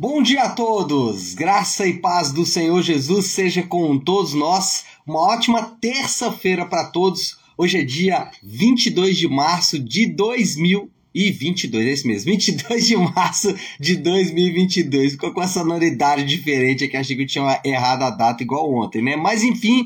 Bom 0.00 0.22
dia 0.22 0.44
a 0.44 0.48
todos! 0.48 1.34
Graça 1.34 1.86
e 1.86 1.92
paz 1.92 2.32
do 2.32 2.46
Senhor 2.46 2.80
Jesus 2.80 3.26
seja 3.26 3.62
com 3.62 3.98
todos 3.98 4.32
nós. 4.32 4.86
Uma 5.06 5.20
ótima 5.20 5.62
terça-feira 5.78 6.64
para 6.64 6.86
todos. 6.86 7.36
Hoje 7.54 7.76
é 7.76 7.84
dia 7.84 8.30
22 8.42 9.18
de 9.18 9.28
março 9.28 9.78
de 9.78 10.06
2022, 10.06 11.86
é 11.86 11.92
isso 11.92 12.08
mesmo, 12.08 12.32
22 12.32 12.86
de 12.86 12.96
março 12.96 13.54
de 13.78 13.96
2022. 13.96 15.12
Ficou 15.12 15.34
com 15.34 15.42
essa 15.42 15.60
sonoridade 15.60 16.24
diferente 16.24 16.84
aqui, 16.84 16.96
achei 16.96 17.14
que 17.14 17.24
eu 17.24 17.26
tinha 17.26 17.60
errado 17.62 18.02
a 18.02 18.08
data 18.08 18.42
igual 18.42 18.72
ontem, 18.72 19.02
né? 19.02 19.16
Mas 19.16 19.42
enfim, 19.42 19.84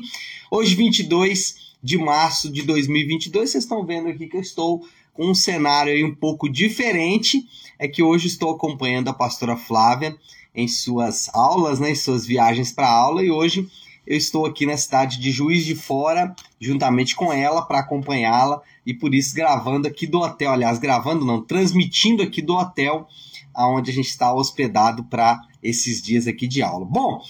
hoje 0.49 0.75
22 0.75 1.55
de 1.83 1.97
março 1.97 2.49
de 2.49 2.61
2022, 2.61 3.49
vocês 3.49 3.65
estão 3.65 3.85
vendo 3.85 4.07
aqui 4.07 4.27
que 4.27 4.37
eu 4.37 4.41
estou 4.41 4.81
com 5.15 5.31
um 5.31 5.33
cenário 5.33 5.93
aí 5.93 6.03
um 6.03 6.13
pouco 6.13 6.47
diferente, 6.49 7.47
é 7.79 7.87
que 7.87 8.03
hoje 8.03 8.27
estou 8.27 8.53
acompanhando 8.53 9.07
a 9.07 9.13
pastora 9.13 9.55
Flávia 9.55 10.15
em 10.53 10.67
suas 10.67 11.33
aulas, 11.33 11.79
né, 11.79 11.91
em 11.91 11.95
suas 11.95 12.25
viagens 12.25 12.71
para 12.71 12.89
aula, 12.89 13.23
e 13.23 13.31
hoje 13.31 13.67
eu 14.05 14.17
estou 14.17 14.45
aqui 14.45 14.65
na 14.65 14.77
cidade 14.77 15.19
de 15.19 15.31
Juiz 15.31 15.65
de 15.65 15.73
Fora, 15.73 16.35
juntamente 16.59 17.15
com 17.15 17.33
ela, 17.33 17.65
para 17.65 17.79
acompanhá-la, 17.79 18.61
e 18.85 18.93
por 18.93 19.15
isso 19.15 19.33
gravando 19.33 19.87
aqui 19.87 20.05
do 20.05 20.19
hotel, 20.19 20.51
aliás, 20.51 20.77
gravando 20.77 21.25
não, 21.25 21.41
transmitindo 21.41 22.21
aqui 22.21 22.41
do 22.41 22.53
hotel, 22.53 23.07
aonde 23.53 23.91
a 23.91 23.93
gente 23.93 24.09
está 24.09 24.33
hospedado 24.33 25.05
para 25.05 25.41
esses 25.63 26.01
dias 26.01 26.27
aqui 26.27 26.45
de 26.47 26.61
aula. 26.61 26.85
Bom, 26.85 27.21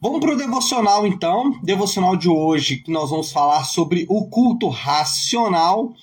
Vamos 0.00 0.20
para 0.20 0.34
o 0.34 0.36
devocional 0.36 1.06
então. 1.06 1.58
Devocional 1.62 2.14
de 2.14 2.28
hoje, 2.28 2.76
que 2.76 2.90
nós 2.90 3.08
vamos 3.08 3.32
falar 3.32 3.64
sobre 3.64 4.04
o 4.06 4.26
culto 4.26 4.68
racional 4.68 5.94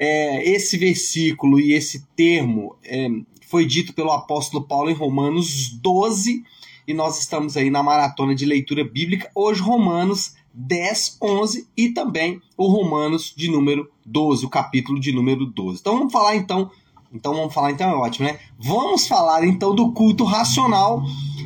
é, 0.00 0.50
esse 0.50 0.78
versículo 0.78 1.60
e 1.60 1.74
esse 1.74 2.06
termo 2.16 2.74
é, 2.82 3.06
foi 3.46 3.66
dito 3.66 3.92
pelo 3.92 4.10
apóstolo 4.10 4.64
Paulo 4.66 4.88
em 4.88 4.94
Romanos 4.94 5.68
12, 5.82 6.42
e 6.88 6.94
nós 6.94 7.20
estamos 7.20 7.54
aí 7.54 7.70
na 7.70 7.82
maratona 7.82 8.34
de 8.34 8.46
leitura 8.46 8.82
bíblica, 8.82 9.30
hoje 9.34 9.60
Romanos 9.60 10.34
10, 10.54 11.18
11 11.22 11.68
e 11.76 11.90
também 11.90 12.40
o 12.56 12.66
Romanos 12.66 13.34
de 13.36 13.50
número 13.50 13.90
12, 14.06 14.46
o 14.46 14.48
capítulo 14.48 14.98
de 14.98 15.12
número 15.12 15.44
12. 15.44 15.80
Então 15.80 15.98
vamos 15.98 16.12
falar 16.12 16.34
então, 16.34 16.70
então 17.12 17.34
vamos 17.34 17.52
falar 17.52 17.70
então 17.70 17.90
é 17.90 17.94
ótimo, 17.94 18.26
né? 18.26 18.40
Vamos 18.58 19.06
falar 19.06 19.46
então 19.46 19.74
do 19.74 19.92
culto 19.92 20.24
racional 20.24 21.02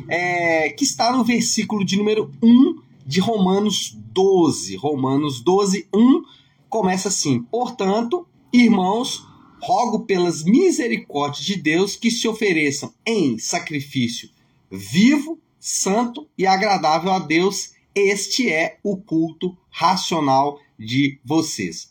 é, 0.07 0.69
que 0.69 0.85
está 0.85 1.11
no 1.11 1.25
versículo 1.25 1.83
de 1.83 1.97
número 1.97 2.31
1 2.41 2.79
de 3.05 3.19
Romanos 3.19 3.95
12. 4.13 4.77
Romanos 4.77 5.41
12, 5.41 5.87
1 5.93 6.23
começa 6.69 7.09
assim: 7.09 7.43
Portanto, 7.43 8.25
Irmãos, 8.57 9.21
rogo 9.61 10.05
pelas 10.05 10.45
misericórdias 10.45 11.45
de 11.45 11.57
Deus 11.57 11.97
que 11.97 12.09
se 12.09 12.25
ofereçam 12.25 12.93
em 13.05 13.37
sacrifício 13.37 14.29
vivo, 14.71 15.37
santo 15.59 16.25
e 16.37 16.47
agradável 16.47 17.11
a 17.11 17.19
Deus. 17.19 17.73
Este 17.93 18.49
é 18.49 18.77
o 18.81 18.95
culto 18.95 19.57
racional 19.69 20.57
de 20.79 21.19
vocês. 21.25 21.89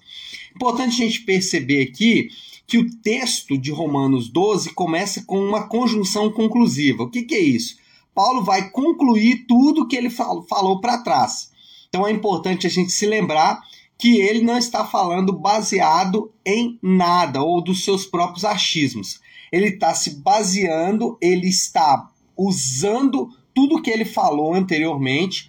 Importante 0.57 1.03
a 1.03 1.07
gente 1.07 1.21
perceber 1.21 1.83
aqui 1.83 2.31
que 2.67 2.79
o 2.79 2.91
texto 3.03 3.59
de 3.59 3.71
Romanos 3.71 4.31
12 4.31 4.71
começa 4.71 5.23
com 5.23 5.39
uma 5.39 5.69
conjunção 5.69 6.33
conclusiva. 6.33 7.03
O 7.03 7.11
que, 7.11 7.25
que 7.25 7.35
é 7.35 7.41
isso? 7.41 7.77
Paulo 8.15 8.43
vai 8.43 8.71
concluir 8.71 9.45
tudo 9.47 9.87
que 9.87 9.97
ele 9.97 10.09
falou 10.09 10.81
para 10.81 11.03
trás. 11.03 11.51
Então 11.91 12.07
é 12.07 12.11
importante 12.11 12.67
a 12.67 12.71
gente 12.71 12.91
se 12.91 13.05
lembrar 13.05 13.63
que 13.99 14.17
ele 14.21 14.43
não 14.43 14.59
está 14.59 14.85
falando 14.85 15.33
baseado 15.33 16.33
em 16.45 16.79
nada 16.83 17.43
ou 17.43 17.63
dos 17.63 17.85
seus 17.85 18.05
próprios 18.05 18.45
achismos. 18.45 19.21
Ele 19.53 19.69
está 19.69 19.95
se 19.95 20.17
baseando, 20.17 21.17
ele 21.21 21.49
está 21.49 22.11
usando 22.37 23.29
tudo 23.55 23.81
que 23.81 23.91
ele 23.91 24.05
falou 24.05 24.53
anteriormente. 24.53 25.49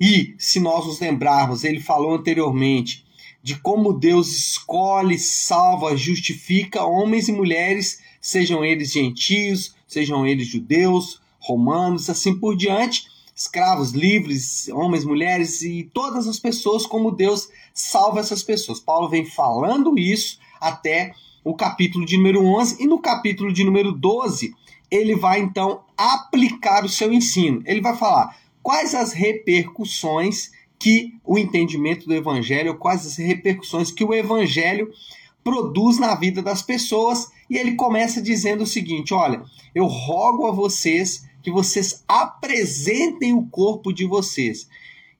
E 0.00 0.34
se 0.38 0.60
nós 0.60 0.86
nos 0.86 1.00
lembrarmos, 1.00 1.64
ele 1.64 1.80
falou 1.80 2.14
anteriormente 2.14 3.04
de 3.42 3.54
como 3.60 3.92
Deus 3.92 4.34
escolhe, 4.34 5.18
salva, 5.18 5.96
justifica 5.96 6.84
homens 6.84 7.28
e 7.28 7.32
mulheres, 7.32 8.00
sejam 8.20 8.64
eles 8.64 8.90
gentios, 8.90 9.72
sejam 9.86 10.26
eles 10.26 10.48
judeus, 10.48 11.22
romanos, 11.38 12.10
assim 12.10 12.36
por 12.36 12.56
diante 12.56 13.04
escravos, 13.36 13.92
livres, 13.92 14.66
homens, 14.68 15.04
mulheres 15.04 15.60
e 15.60 15.90
todas 15.92 16.26
as 16.26 16.40
pessoas, 16.40 16.86
como 16.86 17.10
Deus 17.10 17.50
salva 17.76 18.20
essas 18.20 18.42
pessoas. 18.42 18.80
Paulo 18.80 19.08
vem 19.08 19.26
falando 19.26 19.98
isso 19.98 20.38
até 20.58 21.12
o 21.44 21.54
capítulo 21.54 22.04
de 22.06 22.16
número 22.16 22.44
11 22.44 22.82
e 22.82 22.86
no 22.86 22.98
capítulo 22.98 23.52
de 23.52 23.62
número 23.62 23.92
12 23.92 24.52
ele 24.90 25.14
vai 25.14 25.40
então 25.40 25.84
aplicar 25.96 26.84
o 26.84 26.88
seu 26.88 27.12
ensino. 27.12 27.62
Ele 27.66 27.80
vai 27.80 27.96
falar 27.96 28.36
quais 28.62 28.94
as 28.94 29.12
repercussões 29.12 30.50
que 30.78 31.14
o 31.24 31.38
entendimento 31.38 32.06
do 32.06 32.14
evangelho, 32.14 32.78
quais 32.78 33.06
as 33.06 33.16
repercussões 33.16 33.90
que 33.90 34.04
o 34.04 34.14
evangelho 34.14 34.90
produz 35.44 35.98
na 35.98 36.14
vida 36.14 36.42
das 36.42 36.62
pessoas, 36.62 37.30
e 37.48 37.56
ele 37.56 37.76
começa 37.76 38.20
dizendo 38.20 38.62
o 38.62 38.66
seguinte: 38.66 39.14
olha, 39.14 39.42
eu 39.74 39.86
rogo 39.86 40.46
a 40.46 40.50
vocês 40.50 41.24
que 41.42 41.50
vocês 41.50 42.04
apresentem 42.08 43.32
o 43.32 43.46
corpo 43.46 43.92
de 43.92 44.04
vocês. 44.04 44.68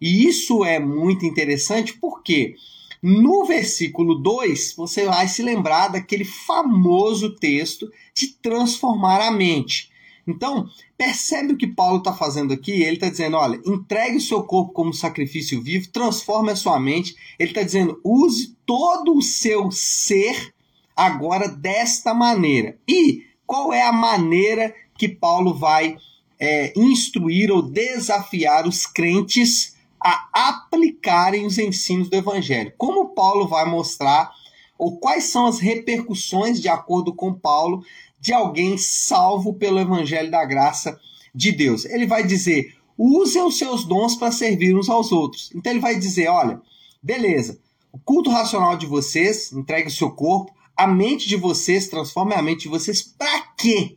E 0.00 0.26
isso 0.26 0.64
é 0.64 0.78
muito 0.78 1.24
interessante 1.24 1.94
porque 1.94 2.54
no 3.02 3.44
versículo 3.44 4.16
2 4.16 4.74
você 4.76 5.04
vai 5.04 5.28
se 5.28 5.42
lembrar 5.42 5.88
daquele 5.88 6.24
famoso 6.24 7.36
texto 7.36 7.90
de 8.14 8.28
transformar 8.28 9.20
a 9.20 9.30
mente. 9.30 9.90
Então, 10.26 10.68
percebe 10.98 11.52
o 11.52 11.56
que 11.56 11.68
Paulo 11.68 11.98
está 11.98 12.12
fazendo 12.12 12.52
aqui? 12.52 12.72
Ele 12.72 12.96
está 12.96 13.08
dizendo: 13.08 13.36
olha, 13.36 13.60
entregue 13.64 14.16
o 14.16 14.20
seu 14.20 14.42
corpo 14.42 14.72
como 14.72 14.92
sacrifício 14.92 15.62
vivo, 15.62 15.88
transforme 15.88 16.50
a 16.50 16.56
sua 16.56 16.80
mente. 16.80 17.14
Ele 17.38 17.50
está 17.50 17.62
dizendo: 17.62 18.00
use 18.02 18.56
todo 18.66 19.16
o 19.16 19.22
seu 19.22 19.70
ser 19.70 20.52
agora 20.96 21.48
desta 21.48 22.12
maneira. 22.12 22.76
E 22.88 23.22
qual 23.46 23.72
é 23.72 23.82
a 23.82 23.92
maneira 23.92 24.74
que 24.98 25.08
Paulo 25.08 25.54
vai 25.54 25.96
é, 26.40 26.72
instruir 26.76 27.52
ou 27.52 27.62
desafiar 27.62 28.66
os 28.66 28.84
crentes 28.84 29.75
a 30.06 30.48
aplicarem 30.48 31.46
os 31.46 31.58
ensinos 31.58 32.08
do 32.08 32.16
Evangelho. 32.16 32.72
Como 32.76 33.14
Paulo 33.14 33.48
vai 33.48 33.64
mostrar, 33.64 34.30
ou 34.78 34.98
quais 34.98 35.24
são 35.24 35.46
as 35.46 35.58
repercussões, 35.58 36.60
de 36.60 36.68
acordo 36.68 37.14
com 37.14 37.32
Paulo, 37.32 37.84
de 38.20 38.32
alguém 38.32 38.76
salvo 38.76 39.54
pelo 39.54 39.80
Evangelho 39.80 40.30
da 40.30 40.44
graça 40.44 40.98
de 41.34 41.52
Deus? 41.52 41.84
Ele 41.84 42.06
vai 42.06 42.26
dizer: 42.26 42.74
usem 42.96 43.42
os 43.42 43.58
seus 43.58 43.84
dons 43.84 44.14
para 44.14 44.32
servir 44.32 44.76
uns 44.76 44.88
aos 44.88 45.12
outros. 45.12 45.50
Então 45.54 45.72
ele 45.72 45.80
vai 45.80 45.98
dizer: 45.98 46.28
olha, 46.28 46.60
beleza, 47.02 47.58
o 47.92 47.98
culto 47.98 48.30
racional 48.30 48.76
de 48.76 48.86
vocês, 48.86 49.52
entregue 49.52 49.88
o 49.88 49.92
seu 49.92 50.10
corpo, 50.10 50.52
a 50.76 50.86
mente 50.86 51.28
de 51.28 51.36
vocês, 51.36 51.88
transforme 51.88 52.34
a 52.34 52.42
mente 52.42 52.62
de 52.62 52.68
vocês, 52.68 53.02
para 53.02 53.40
quê? 53.56 53.96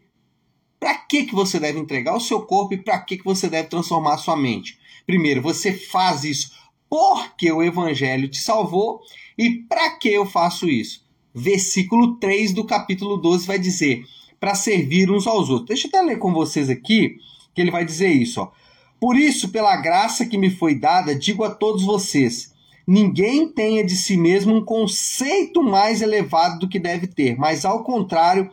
Para 0.80 0.96
que, 0.96 1.26
que 1.26 1.36
você 1.36 1.60
deve 1.60 1.80
entregar 1.80 2.16
o 2.16 2.22
seu 2.22 2.42
corpo 2.42 2.74
e 2.74 2.78
para 2.78 3.00
que, 3.00 3.18
que 3.18 3.26
você 3.26 3.50
deve 3.50 3.68
transformar 3.68 4.14
a 4.14 4.18
sua 4.18 4.38
mente? 4.38 4.80
Primeiro, 5.06 5.42
você 5.42 5.74
faz 5.74 6.24
isso 6.24 6.52
porque 6.90 7.52
o 7.52 7.62
Evangelho 7.62 8.30
te 8.30 8.40
salvou 8.40 9.02
e 9.38 9.50
para 9.50 9.92
que 9.92 10.10
eu 10.10 10.26
faço 10.26 10.68
isso? 10.68 11.04
Versículo 11.34 12.16
3 12.16 12.54
do 12.54 12.64
capítulo 12.64 13.18
12 13.18 13.46
vai 13.46 13.60
dizer: 13.60 14.06
para 14.40 14.56
servir 14.56 15.12
uns 15.12 15.28
aos 15.28 15.50
outros. 15.50 15.68
Deixa 15.68 15.88
eu 15.88 15.90
até 15.90 16.02
ler 16.02 16.18
com 16.18 16.34
vocês 16.34 16.70
aqui, 16.70 17.18
que 17.54 17.62
ele 17.62 17.72
vai 17.72 17.84
dizer 17.84 18.10
isso. 18.10 18.42
Ó. 18.42 18.52
Por 19.00 19.18
isso, 19.18 19.50
pela 19.50 19.76
graça 19.78 20.26
que 20.26 20.38
me 20.38 20.50
foi 20.50 20.76
dada, 20.76 21.16
digo 21.16 21.44
a 21.44 21.50
todos 21.50 21.84
vocês: 21.84 22.54
ninguém 22.88 23.48
tenha 23.48 23.84
de 23.84 23.96
si 23.96 24.18
mesmo 24.18 24.56
um 24.56 24.64
conceito 24.64 25.62
mais 25.62 26.02
elevado 26.02 26.60
do 26.60 26.70
que 26.70 26.80
deve 26.80 27.08
ter, 27.08 27.38
mas 27.38 27.66
ao 27.66 27.84
contrário, 27.84 28.50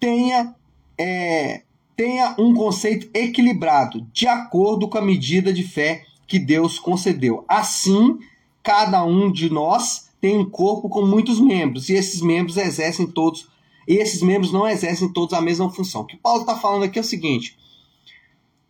tenha 0.00 0.54
é, 0.98 1.62
tenha 1.96 2.34
um 2.38 2.54
conceito 2.54 3.08
equilibrado, 3.14 4.06
de 4.12 4.26
acordo 4.26 4.88
com 4.88 4.98
a 4.98 5.02
medida 5.02 5.52
de 5.52 5.62
fé 5.62 6.04
que 6.26 6.38
Deus 6.38 6.78
concedeu. 6.78 7.44
Assim, 7.48 8.18
cada 8.62 9.04
um 9.04 9.30
de 9.30 9.50
nós 9.50 10.10
tem 10.20 10.38
um 10.38 10.48
corpo 10.48 10.88
com 10.88 11.04
muitos 11.04 11.40
membros, 11.40 11.88
e 11.88 11.94
esses 11.94 12.20
membros 12.20 12.56
exercem 12.56 13.06
todos, 13.06 13.48
e 13.86 13.94
esses 13.94 14.22
membros 14.22 14.52
não 14.52 14.66
exercem 14.66 15.12
todos 15.12 15.34
a 15.34 15.40
mesma 15.40 15.68
função. 15.68 16.02
O 16.02 16.06
que 16.06 16.16
Paulo 16.16 16.42
está 16.42 16.56
falando 16.56 16.84
aqui 16.84 16.98
é 16.98 17.02
o 17.02 17.04
seguinte: 17.04 17.58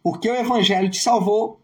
porque 0.02 0.28
o 0.28 0.34
Evangelho 0.34 0.90
te 0.90 0.98
salvou, 0.98 1.60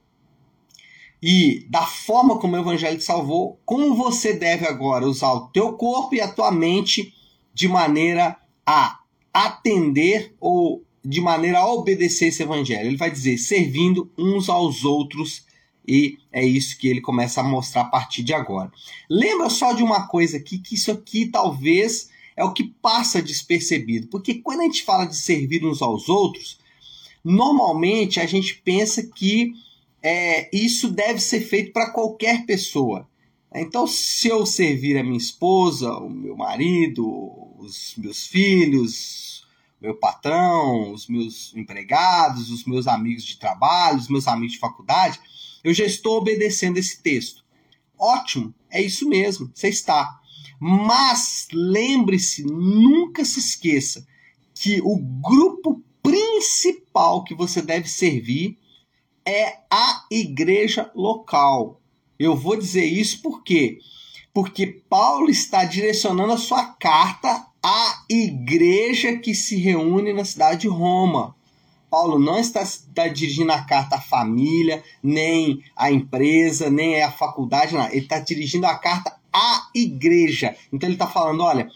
e 1.23 1.67
da 1.69 1.83
forma 1.83 2.39
como 2.39 2.55
o 2.55 2.61
Evangelho 2.61 2.99
te 2.99 3.05
salvou, 3.05 3.59
como 3.65 3.95
você 3.95 4.35
deve 4.35 4.67
agora 4.67 5.07
usar 5.07 5.33
o 5.33 5.49
teu 5.49 5.73
corpo 5.73 6.15
e 6.15 6.21
a 6.21 6.29
tua 6.29 6.51
mente 6.51 7.13
de 7.53 7.67
maneira 7.67 8.37
a 8.65 9.01
atender 9.33 10.35
ou 10.41 10.85
de 11.05 11.21
maneira 11.21 11.59
a 11.59 11.73
obedecer 11.73 12.29
esse 12.29 12.43
evangelho. 12.43 12.87
Ele 12.87 12.97
vai 12.97 13.11
dizer 13.11 13.39
servindo 13.39 14.11
uns 14.17 14.49
aos 14.49 14.85
outros 14.85 15.47
e 15.87 16.19
é 16.31 16.45
isso 16.45 16.77
que 16.79 16.87
ele 16.87 17.01
começa 17.01 17.41
a 17.41 17.45
mostrar 17.45 17.83
a 17.83 17.87
partir 17.87 18.23
de 18.23 18.35
agora. 18.35 18.71
Lembra 19.09 19.49
só 19.49 19.73
de 19.73 19.83
uma 19.83 20.07
coisa 20.07 20.37
aqui 20.37 20.59
que 20.59 20.75
isso 20.75 20.91
aqui 20.91 21.27
talvez 21.27 22.11
é 22.37 22.45
o 22.45 22.53
que 22.53 22.65
passa 22.83 23.23
despercebido, 23.23 24.09
porque 24.09 24.35
quando 24.35 24.61
a 24.61 24.65
gente 24.65 24.85
fala 24.85 25.07
de 25.07 25.17
servir 25.17 25.65
uns 25.65 25.81
aos 25.81 26.09
outros, 26.09 26.61
normalmente 27.25 28.21
a 28.21 28.27
gente 28.27 28.61
pensa 28.63 29.03
que 29.03 29.53
é, 30.03 30.49
isso 30.55 30.91
deve 30.91 31.21
ser 31.21 31.41
feito 31.41 31.73
para 31.73 31.91
qualquer 31.91 32.45
pessoa. 32.45 33.09
Então, 33.55 33.87
se 33.87 34.29
eu 34.29 34.45
servir 34.45 34.99
a 34.99 35.03
minha 35.03 35.17
esposa, 35.17 35.91
o 35.95 36.11
meu 36.11 36.37
marido, 36.37 37.48
os 37.59 37.95
meus 37.97 38.27
filhos, 38.27 39.47
meu 39.81 39.95
patrão, 39.95 40.93
os 40.93 41.07
meus 41.07 41.55
empregados, 41.55 42.51
os 42.51 42.65
meus 42.65 42.87
amigos 42.87 43.25
de 43.25 43.37
trabalho, 43.37 43.99
os 43.99 44.09
meus 44.09 44.27
amigos 44.27 44.53
de 44.53 44.59
faculdade, 44.59 45.21
eu 45.63 45.75
já 45.75 45.85
estou 45.85 46.19
obedecendo 46.19 46.79
esse 46.79 47.03
texto. 47.03 47.45
Ótimo, 47.99 48.55
é 48.71 48.81
isso 48.81 49.09
mesmo, 49.09 49.51
você 49.55 49.69
está. 49.69 50.21
Mas 50.61 51.49
lembre-se, 51.53 52.45
nunca 52.45 53.25
se 53.25 53.39
esqueça 53.39 54.07
que 54.55 54.81
o 54.83 54.99
grupo 54.99 55.83
principal 56.03 57.23
que 57.23 57.35
você 57.35 57.63
deve 57.63 57.89
servir 57.89 58.59
é 59.25 59.59
a 59.71 60.05
igreja 60.11 60.91
local. 60.95 61.81
Eu 62.19 62.37
vou 62.37 62.57
dizer 62.57 62.85
isso 62.85 63.23
por 63.23 63.43
quê? 63.43 63.79
Porque 64.33 64.67
Paulo 64.67 65.31
está 65.31 65.65
direcionando 65.65 66.33
a 66.33 66.39
sua 66.39 66.65
carta 66.65 67.48
à 67.63 68.05
igreja 68.09 69.17
que 69.17 69.35
se 69.35 69.57
reúne 69.57 70.13
na 70.13 70.25
cidade 70.25 70.63
de 70.63 70.69
Roma. 70.69 71.37
Paulo 71.91 72.19
não 72.19 72.39
está, 72.39 72.63
está 72.63 73.09
dirigindo 73.09 73.51
a 73.51 73.63
carta 73.63 73.97
à 73.97 74.01
família, 74.01 74.83
nem 75.03 75.63
à 75.75 75.91
empresa, 75.91 76.69
nem 76.69 77.03
à 77.03 77.11
faculdade, 77.11 77.75
não. 77.75 77.87
ele 77.87 78.01
está 78.01 78.19
dirigindo 78.19 78.67
a 78.67 78.77
carta 78.77 79.19
à 79.33 79.69
igreja. 79.75 80.55
Então 80.73 80.89
ele 80.89 80.97
está 80.97 81.07
falando: 81.07 81.43
olha, 81.43 81.69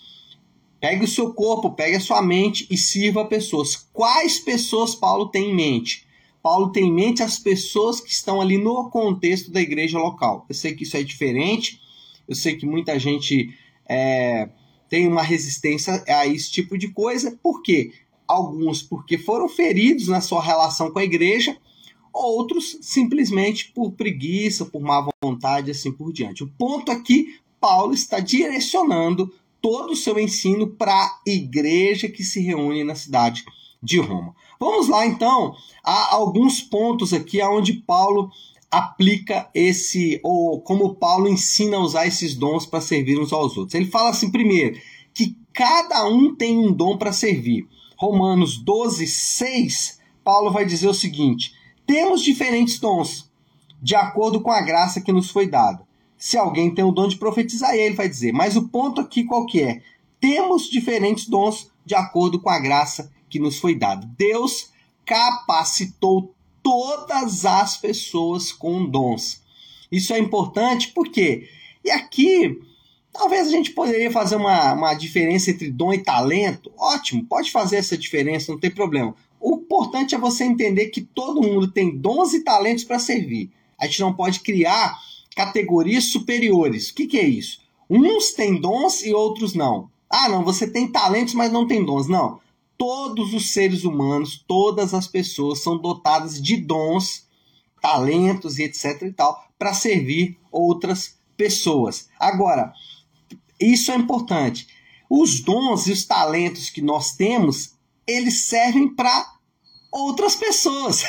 pegue 0.80 1.04
o 1.04 1.08
seu 1.08 1.32
corpo, 1.32 1.70
pegue 1.70 1.96
a 1.96 2.00
sua 2.00 2.20
mente 2.20 2.66
e 2.70 2.76
sirva 2.76 3.24
pessoas. 3.24 3.88
Quais 3.92 4.38
pessoas 4.38 4.94
Paulo 4.94 5.28
tem 5.28 5.50
em 5.50 5.54
mente? 5.54 6.06
Paulo 6.42 6.72
tem 6.72 6.88
em 6.88 6.92
mente 6.92 7.22
as 7.22 7.38
pessoas 7.38 8.00
que 8.00 8.10
estão 8.10 8.40
ali 8.40 8.58
no 8.58 8.90
contexto 8.90 9.50
da 9.50 9.60
igreja 9.60 9.98
local. 9.98 10.44
Eu 10.48 10.54
sei 10.54 10.74
que 10.74 10.82
isso 10.82 10.96
é 10.96 11.02
diferente, 11.02 11.80
eu 12.28 12.34
sei 12.34 12.56
que 12.56 12.66
muita 12.66 12.98
gente 12.98 13.56
é, 13.88 14.48
tem 14.92 15.08
uma 15.08 15.22
resistência 15.22 16.04
a 16.06 16.26
esse 16.26 16.50
tipo 16.50 16.76
de 16.76 16.88
coisa, 16.88 17.38
por 17.42 17.62
quê? 17.62 17.94
Alguns 18.28 18.82
porque 18.82 19.16
foram 19.16 19.48
feridos 19.48 20.06
na 20.06 20.20
sua 20.20 20.42
relação 20.42 20.90
com 20.90 20.98
a 20.98 21.04
igreja, 21.04 21.56
outros 22.12 22.76
simplesmente 22.82 23.72
por 23.72 23.92
preguiça, 23.92 24.66
por 24.66 24.82
má 24.82 25.08
vontade, 25.24 25.70
assim 25.70 25.90
por 25.90 26.12
diante. 26.12 26.44
O 26.44 26.52
ponto 26.58 26.92
aqui, 26.92 27.38
Paulo 27.58 27.94
está 27.94 28.20
direcionando 28.20 29.32
todo 29.62 29.94
o 29.94 29.96
seu 29.96 30.18
ensino 30.18 30.66
para 30.66 30.92
a 30.92 31.22
igreja 31.26 32.06
que 32.06 32.22
se 32.22 32.42
reúne 32.42 32.84
na 32.84 32.94
cidade 32.94 33.46
de 33.82 33.98
Roma. 33.98 34.36
Vamos 34.60 34.88
lá 34.88 35.06
então 35.06 35.54
a 35.82 36.14
alguns 36.14 36.60
pontos 36.60 37.14
aqui 37.14 37.42
onde 37.42 37.72
Paulo 37.72 38.30
aplica 38.72 39.50
esse, 39.54 40.18
ou 40.22 40.58
como 40.62 40.94
Paulo 40.94 41.28
ensina 41.28 41.76
a 41.76 41.80
usar 41.80 42.06
esses 42.06 42.34
dons 42.34 42.64
para 42.64 42.80
servir 42.80 43.20
uns 43.20 43.30
aos 43.30 43.54
outros. 43.54 43.74
Ele 43.74 43.90
fala 43.90 44.08
assim, 44.08 44.30
primeiro, 44.30 44.80
que 45.12 45.36
cada 45.52 46.08
um 46.08 46.34
tem 46.34 46.58
um 46.58 46.72
dom 46.72 46.96
para 46.96 47.12
servir. 47.12 47.68
Romanos 47.98 48.56
12, 48.56 49.06
6, 49.06 50.00
Paulo 50.24 50.50
vai 50.50 50.64
dizer 50.64 50.88
o 50.88 50.94
seguinte: 50.94 51.52
temos 51.86 52.22
diferentes 52.22 52.80
dons, 52.80 53.30
de 53.80 53.94
acordo 53.94 54.40
com 54.40 54.50
a 54.50 54.62
graça 54.62 55.02
que 55.02 55.12
nos 55.12 55.30
foi 55.30 55.46
dada. 55.46 55.86
Se 56.16 56.38
alguém 56.38 56.74
tem 56.74 56.84
o 56.84 56.92
dom 56.92 57.08
de 57.08 57.16
profetizar, 57.16 57.74
ele 57.74 57.94
vai 57.94 58.08
dizer. 58.08 58.32
Mas 58.32 58.56
o 58.56 58.68
ponto 58.68 59.00
aqui 59.02 59.24
qual 59.24 59.44
que 59.44 59.60
é? 59.60 59.82
Temos 60.18 60.70
diferentes 60.70 61.28
dons 61.28 61.70
de 61.84 61.94
acordo 61.94 62.40
com 62.40 62.48
a 62.48 62.58
graça 62.58 63.12
que 63.28 63.38
nos 63.38 63.58
foi 63.58 63.74
dado. 63.74 64.06
Deus 64.16 64.70
capacitou 65.04 66.32
todas 66.62 67.44
as 67.44 67.76
pessoas 67.76 68.52
com 68.52 68.84
dons. 68.84 69.42
Isso 69.90 70.12
é 70.14 70.18
importante 70.18 70.88
porque, 70.88 71.48
e 71.84 71.90
aqui, 71.90 72.58
talvez 73.12 73.48
a 73.48 73.50
gente 73.50 73.72
poderia 73.72 74.10
fazer 74.10 74.36
uma, 74.36 74.72
uma 74.72 74.94
diferença 74.94 75.50
entre 75.50 75.70
dom 75.70 75.92
e 75.92 75.98
talento. 75.98 76.72
Ótimo, 76.78 77.24
pode 77.24 77.50
fazer 77.50 77.76
essa 77.76 77.96
diferença, 77.96 78.52
não 78.52 78.58
tem 78.58 78.70
problema. 78.70 79.14
O 79.40 79.56
importante 79.56 80.14
é 80.14 80.18
você 80.18 80.44
entender 80.44 80.86
que 80.86 81.00
todo 81.00 81.42
mundo 81.42 81.70
tem 81.70 81.96
dons 81.96 82.32
e 82.32 82.44
talentos 82.44 82.84
para 82.84 82.98
servir. 82.98 83.50
A 83.78 83.86
gente 83.86 84.00
não 84.00 84.14
pode 84.14 84.40
criar 84.40 84.96
categorias 85.34 86.04
superiores. 86.04 86.90
O 86.90 86.94
que, 86.94 87.06
que 87.06 87.18
é 87.18 87.26
isso? 87.26 87.60
Uns 87.90 88.32
têm 88.32 88.60
dons 88.60 89.02
e 89.02 89.12
outros 89.12 89.54
não. 89.54 89.90
Ah, 90.08 90.28
não, 90.28 90.44
você 90.44 90.70
tem 90.70 90.86
talentos, 90.86 91.34
mas 91.34 91.50
não 91.50 91.66
tem 91.66 91.84
dons. 91.84 92.06
Não 92.08 92.40
todos 92.82 93.32
os 93.32 93.52
seres 93.52 93.84
humanos, 93.84 94.44
todas 94.44 94.92
as 94.92 95.06
pessoas 95.06 95.60
são 95.60 95.78
dotadas 95.78 96.42
de 96.42 96.56
dons, 96.56 97.28
talentos 97.80 98.58
e 98.58 98.64
etc 98.64 99.02
e 99.02 99.12
tal 99.12 99.40
para 99.56 99.72
servir 99.72 100.36
outras 100.50 101.16
pessoas. 101.36 102.08
Agora, 102.18 102.72
isso 103.60 103.92
é 103.92 103.94
importante. 103.94 104.66
Os 105.08 105.38
dons 105.38 105.86
e 105.86 105.92
os 105.92 106.04
talentos 106.04 106.70
que 106.70 106.82
nós 106.82 107.14
temos, 107.14 107.74
eles 108.04 108.46
servem 108.46 108.92
para 108.92 109.32
outras 109.92 110.34
pessoas. 110.34 111.04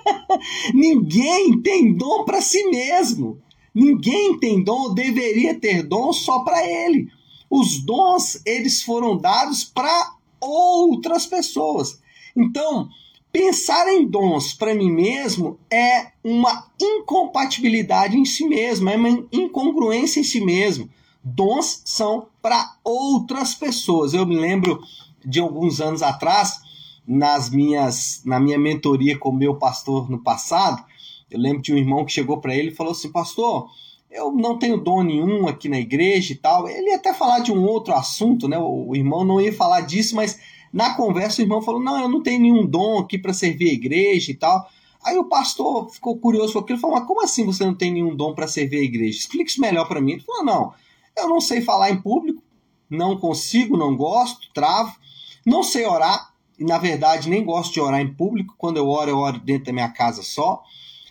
Ninguém 0.72 1.60
tem 1.60 1.94
dom 1.94 2.24
para 2.24 2.40
si 2.40 2.64
mesmo. 2.70 3.42
Ninguém 3.74 4.38
tem 4.38 4.64
dom 4.64 4.84
ou 4.84 4.94
deveria 4.94 5.60
ter 5.60 5.82
dom 5.82 6.14
só 6.14 6.38
para 6.38 6.66
ele. 6.66 7.10
Os 7.50 7.84
dons, 7.84 8.40
eles 8.46 8.82
foram 8.82 9.18
dados 9.18 9.64
para 9.64 10.14
outras 10.44 11.26
pessoas. 11.26 12.00
Então, 12.36 12.88
pensar 13.32 13.88
em 13.88 14.06
dons 14.06 14.54
para 14.54 14.74
mim 14.74 14.90
mesmo 14.90 15.58
é 15.70 16.12
uma 16.22 16.70
incompatibilidade 16.80 18.16
em 18.16 18.24
si 18.24 18.46
mesmo, 18.46 18.88
é 18.88 18.96
uma 18.96 19.26
incongruência 19.32 20.20
em 20.20 20.24
si 20.24 20.40
mesmo. 20.40 20.88
Dons 21.22 21.82
são 21.84 22.26
para 22.42 22.76
outras 22.84 23.54
pessoas. 23.54 24.12
Eu 24.12 24.26
me 24.26 24.36
lembro 24.36 24.80
de 25.24 25.40
alguns 25.40 25.80
anos 25.80 26.02
atrás, 26.02 26.60
nas 27.06 27.50
minhas, 27.50 28.22
na 28.24 28.38
minha 28.38 28.58
mentoria 28.58 29.18
com 29.18 29.30
o 29.30 29.36
meu 29.36 29.56
pastor 29.56 30.10
no 30.10 30.22
passado, 30.22 30.84
eu 31.30 31.40
lembro 31.40 31.62
de 31.62 31.72
um 31.72 31.76
irmão 31.76 32.04
que 32.04 32.12
chegou 32.12 32.40
para 32.40 32.54
ele 32.54 32.68
e 32.68 32.74
falou 32.74 32.92
assim: 32.92 33.10
Pastor, 33.10 33.68
eu 34.14 34.30
não 34.30 34.56
tenho 34.56 34.76
dom 34.76 35.02
nenhum 35.02 35.48
aqui 35.48 35.68
na 35.68 35.78
igreja 35.78 36.32
e 36.32 36.36
tal. 36.36 36.68
Ele 36.68 36.90
ia 36.90 36.96
até 36.96 37.12
falar 37.12 37.40
de 37.40 37.52
um 37.52 37.66
outro 37.66 37.92
assunto, 37.92 38.46
né? 38.46 38.56
O 38.56 38.94
irmão 38.94 39.24
não 39.24 39.40
ia 39.40 39.52
falar 39.52 39.80
disso, 39.80 40.14
mas 40.14 40.38
na 40.72 40.94
conversa 40.94 41.42
o 41.42 41.44
irmão 41.44 41.60
falou: 41.60 41.82
Não, 41.82 42.00
eu 42.00 42.08
não 42.08 42.22
tenho 42.22 42.40
nenhum 42.40 42.64
dom 42.64 42.98
aqui 42.98 43.18
para 43.18 43.34
servir 43.34 43.70
a 43.70 43.74
igreja 43.74 44.30
e 44.30 44.34
tal. 44.34 44.70
Aí 45.04 45.18
o 45.18 45.24
pastor 45.24 45.90
ficou 45.90 46.16
curioso 46.16 46.52
com 46.52 46.60
aquilo 46.60 46.78
e 46.78 46.80
falou: 46.80 46.96
Mas 46.96 47.06
como 47.06 47.24
assim 47.24 47.44
você 47.44 47.66
não 47.66 47.74
tem 47.74 47.92
nenhum 47.92 48.14
dom 48.14 48.32
para 48.34 48.46
servir 48.46 48.78
a 48.78 48.84
igreja? 48.84 49.18
Explique 49.18 49.50
isso 49.50 49.60
melhor 49.60 49.88
para 49.88 50.00
mim. 50.00 50.12
Ele 50.12 50.22
falou: 50.22 50.44
Não, 50.44 50.72
eu 51.16 51.28
não 51.28 51.40
sei 51.40 51.60
falar 51.60 51.90
em 51.90 52.00
público, 52.00 52.40
não 52.88 53.18
consigo, 53.18 53.76
não 53.76 53.96
gosto, 53.96 54.48
travo, 54.54 54.96
não 55.44 55.64
sei 55.64 55.86
orar, 55.86 56.32
na 56.58 56.78
verdade 56.78 57.28
nem 57.28 57.44
gosto 57.44 57.72
de 57.72 57.80
orar 57.80 58.00
em 58.00 58.14
público. 58.14 58.54
Quando 58.56 58.76
eu 58.76 58.88
oro, 58.88 59.10
eu 59.10 59.18
oro 59.18 59.40
dentro 59.40 59.66
da 59.66 59.72
minha 59.72 59.88
casa 59.88 60.22
só. 60.22 60.62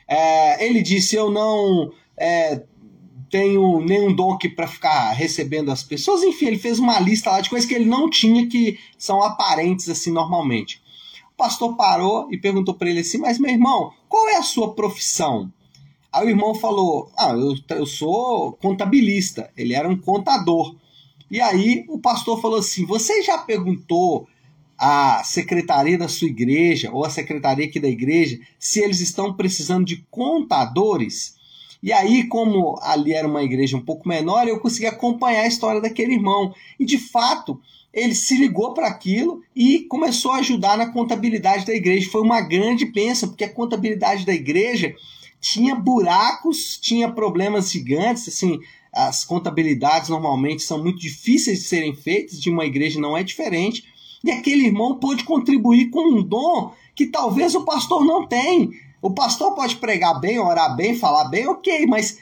É, 0.08 0.66
ele 0.66 0.82
disse: 0.82 1.18
Eu 1.18 1.30
não. 1.30 1.92
É, 2.16 2.64
tenho 3.34 3.82
nenhum 3.82 4.32
aqui 4.32 4.48
para 4.48 4.68
ficar 4.68 5.12
recebendo 5.14 5.72
as 5.72 5.82
pessoas. 5.82 6.22
Enfim, 6.22 6.46
ele 6.46 6.60
fez 6.60 6.78
uma 6.78 7.00
lista 7.00 7.32
lá 7.32 7.42
de 7.42 7.50
coisas 7.50 7.68
que 7.68 7.74
ele 7.74 7.86
não 7.86 8.08
tinha 8.08 8.48
que 8.48 8.78
são 8.96 9.24
aparentes 9.24 9.90
assim 9.90 10.12
normalmente. 10.12 10.80
O 11.34 11.36
pastor 11.36 11.76
parou 11.76 12.32
e 12.32 12.38
perguntou 12.38 12.76
para 12.76 12.92
ele 12.92 13.00
assim: 13.00 13.18
Mas 13.18 13.40
meu 13.40 13.50
irmão, 13.50 13.92
qual 14.08 14.30
é 14.30 14.36
a 14.36 14.44
sua 14.44 14.76
profissão? 14.76 15.52
Aí 16.12 16.28
o 16.28 16.30
irmão 16.30 16.54
falou: 16.54 17.12
Ah, 17.18 17.32
eu, 17.32 17.56
eu 17.76 17.88
sou 17.88 18.54
contabilista. 18.62 19.50
Ele 19.58 19.74
era 19.74 19.90
um 19.90 19.98
contador. 19.98 20.76
E 21.32 21.42
aí 21.42 21.86
o 21.90 21.98
pastor 21.98 22.40
falou 22.40 22.60
assim: 22.60 22.86
Você 22.86 23.24
já 23.24 23.40
perguntou 23.40 24.28
à 24.78 25.24
secretaria 25.24 25.98
da 25.98 26.08
sua 26.08 26.28
igreja 26.28 26.92
ou 26.92 27.04
à 27.04 27.10
secretaria 27.10 27.66
aqui 27.66 27.80
da 27.80 27.90
igreja 27.90 28.40
se 28.60 28.80
eles 28.80 29.00
estão 29.00 29.34
precisando 29.34 29.86
de 29.86 30.06
contadores? 30.12 31.42
E 31.84 31.92
aí, 31.92 32.24
como 32.30 32.80
ali 32.82 33.12
era 33.12 33.28
uma 33.28 33.44
igreja 33.44 33.76
um 33.76 33.82
pouco 33.82 34.08
menor, 34.08 34.48
eu 34.48 34.58
consegui 34.62 34.86
acompanhar 34.86 35.42
a 35.42 35.48
história 35.48 35.82
daquele 35.82 36.14
irmão. 36.14 36.56
E 36.80 36.86
de 36.86 36.98
fato, 36.98 37.60
ele 37.94 38.16
se 38.16 38.38
ligou 38.38 38.74
para 38.74 38.88
aquilo 38.88 39.42
e 39.54 39.80
começou 39.80 40.32
a 40.32 40.38
ajudar 40.38 40.78
na 40.78 40.94
contabilidade 40.94 41.66
da 41.66 41.74
igreja. 41.74 42.10
Foi 42.10 42.22
uma 42.22 42.40
grande 42.40 42.86
pensa, 42.86 43.28
porque 43.28 43.44
a 43.44 43.54
contabilidade 43.54 44.26
da 44.26 44.34
igreja 44.34 44.96
tinha 45.42 45.76
buracos, 45.76 46.80
tinha 46.82 47.12
problemas 47.12 47.70
gigantes, 47.70 48.30
assim, 48.30 48.62
as 48.94 49.26
contabilidades 49.26 50.08
normalmente 50.08 50.64
são 50.64 50.82
muito 50.82 51.00
difíceis 51.00 51.60
de 51.60 51.66
serem 51.66 51.94
feitas, 51.94 52.40
de 52.40 52.50
uma 52.50 52.66
igreja 52.66 52.98
não 52.98 53.18
é 53.18 53.24
diferente. 53.24 53.84
E 54.24 54.32
aquele 54.32 54.68
irmão 54.68 55.00
pôde 55.00 55.26
contribuir 55.26 55.90
com 55.90 56.18
um 56.18 56.24
dom 56.24 56.72
que 56.96 57.08
talvez 57.08 57.56
o 57.56 57.66
pastor 57.66 58.06
não 58.06 58.26
tem. 58.26 58.72
O 59.04 59.12
pastor 59.12 59.54
pode 59.54 59.76
pregar 59.76 60.18
bem, 60.22 60.40
orar 60.40 60.78
bem, 60.78 60.96
falar 60.96 61.26
bem, 61.26 61.46
ok, 61.46 61.86
mas 61.88 62.18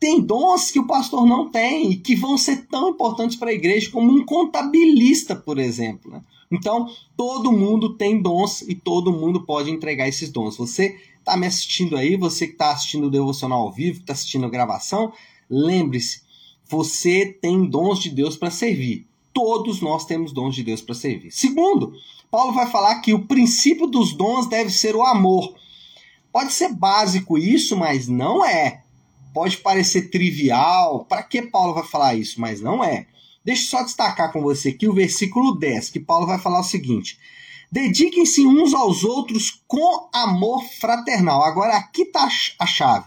tem 0.00 0.20
dons 0.20 0.72
que 0.72 0.80
o 0.80 0.86
pastor 0.86 1.24
não 1.24 1.48
tem 1.48 1.88
e 1.92 1.96
que 1.96 2.16
vão 2.16 2.36
ser 2.36 2.66
tão 2.66 2.90
importantes 2.90 3.36
para 3.36 3.50
a 3.50 3.54
igreja 3.54 3.88
como 3.92 4.10
um 4.10 4.26
contabilista, 4.26 5.36
por 5.36 5.56
exemplo. 5.56 6.10
Né? 6.10 6.20
Então, 6.50 6.88
todo 7.16 7.52
mundo 7.52 7.94
tem 7.94 8.20
dons 8.20 8.62
e 8.62 8.74
todo 8.74 9.12
mundo 9.12 9.46
pode 9.46 9.70
entregar 9.70 10.08
esses 10.08 10.30
dons. 10.30 10.56
Você 10.56 10.98
está 11.16 11.36
me 11.36 11.46
assistindo 11.46 11.96
aí, 11.96 12.16
você 12.16 12.48
que 12.48 12.54
está 12.54 12.72
assistindo 12.72 13.06
o 13.06 13.10
devocional 13.10 13.60
ao 13.60 13.72
vivo, 13.72 13.98
que 13.98 14.02
está 14.02 14.12
assistindo 14.12 14.46
a 14.46 14.50
gravação, 14.50 15.12
lembre-se, 15.48 16.22
você 16.66 17.26
tem 17.40 17.64
dons 17.64 18.00
de 18.00 18.10
Deus 18.10 18.36
para 18.36 18.50
servir. 18.50 19.06
Todos 19.32 19.80
nós 19.80 20.04
temos 20.04 20.32
dons 20.32 20.56
de 20.56 20.64
Deus 20.64 20.82
para 20.82 20.96
servir. 20.96 21.30
Segundo, 21.30 21.92
Paulo 22.28 22.52
vai 22.52 22.68
falar 22.68 22.96
que 22.96 23.14
o 23.14 23.26
princípio 23.26 23.86
dos 23.86 24.12
dons 24.12 24.48
deve 24.48 24.70
ser 24.70 24.96
o 24.96 25.04
amor. 25.04 25.54
Pode 26.32 26.52
ser 26.52 26.72
básico 26.72 27.36
isso, 27.36 27.76
mas 27.76 28.06
não 28.06 28.44
é. 28.44 28.82
Pode 29.34 29.56
parecer 29.58 30.10
trivial. 30.10 31.04
Para 31.04 31.22
que 31.22 31.42
Paulo 31.42 31.74
vai 31.74 31.84
falar 31.84 32.14
isso? 32.14 32.40
Mas 32.40 32.60
não 32.60 32.82
é. 32.82 33.06
Deixa 33.44 33.62
eu 33.62 33.68
só 33.68 33.82
destacar 33.82 34.32
com 34.32 34.42
você 34.42 34.70
aqui 34.70 34.88
o 34.88 34.92
versículo 34.92 35.58
10, 35.58 35.90
que 35.90 36.00
Paulo 36.00 36.26
vai 36.26 36.38
falar 36.38 36.60
o 36.60 36.64
seguinte: 36.64 37.18
Dediquem-se 37.72 38.46
uns 38.46 38.74
aos 38.74 39.04
outros 39.04 39.62
com 39.66 40.08
amor 40.12 40.64
fraternal. 40.80 41.42
Agora 41.42 41.76
aqui 41.76 42.02
está 42.02 42.28
a 42.58 42.66
chave. 42.66 43.06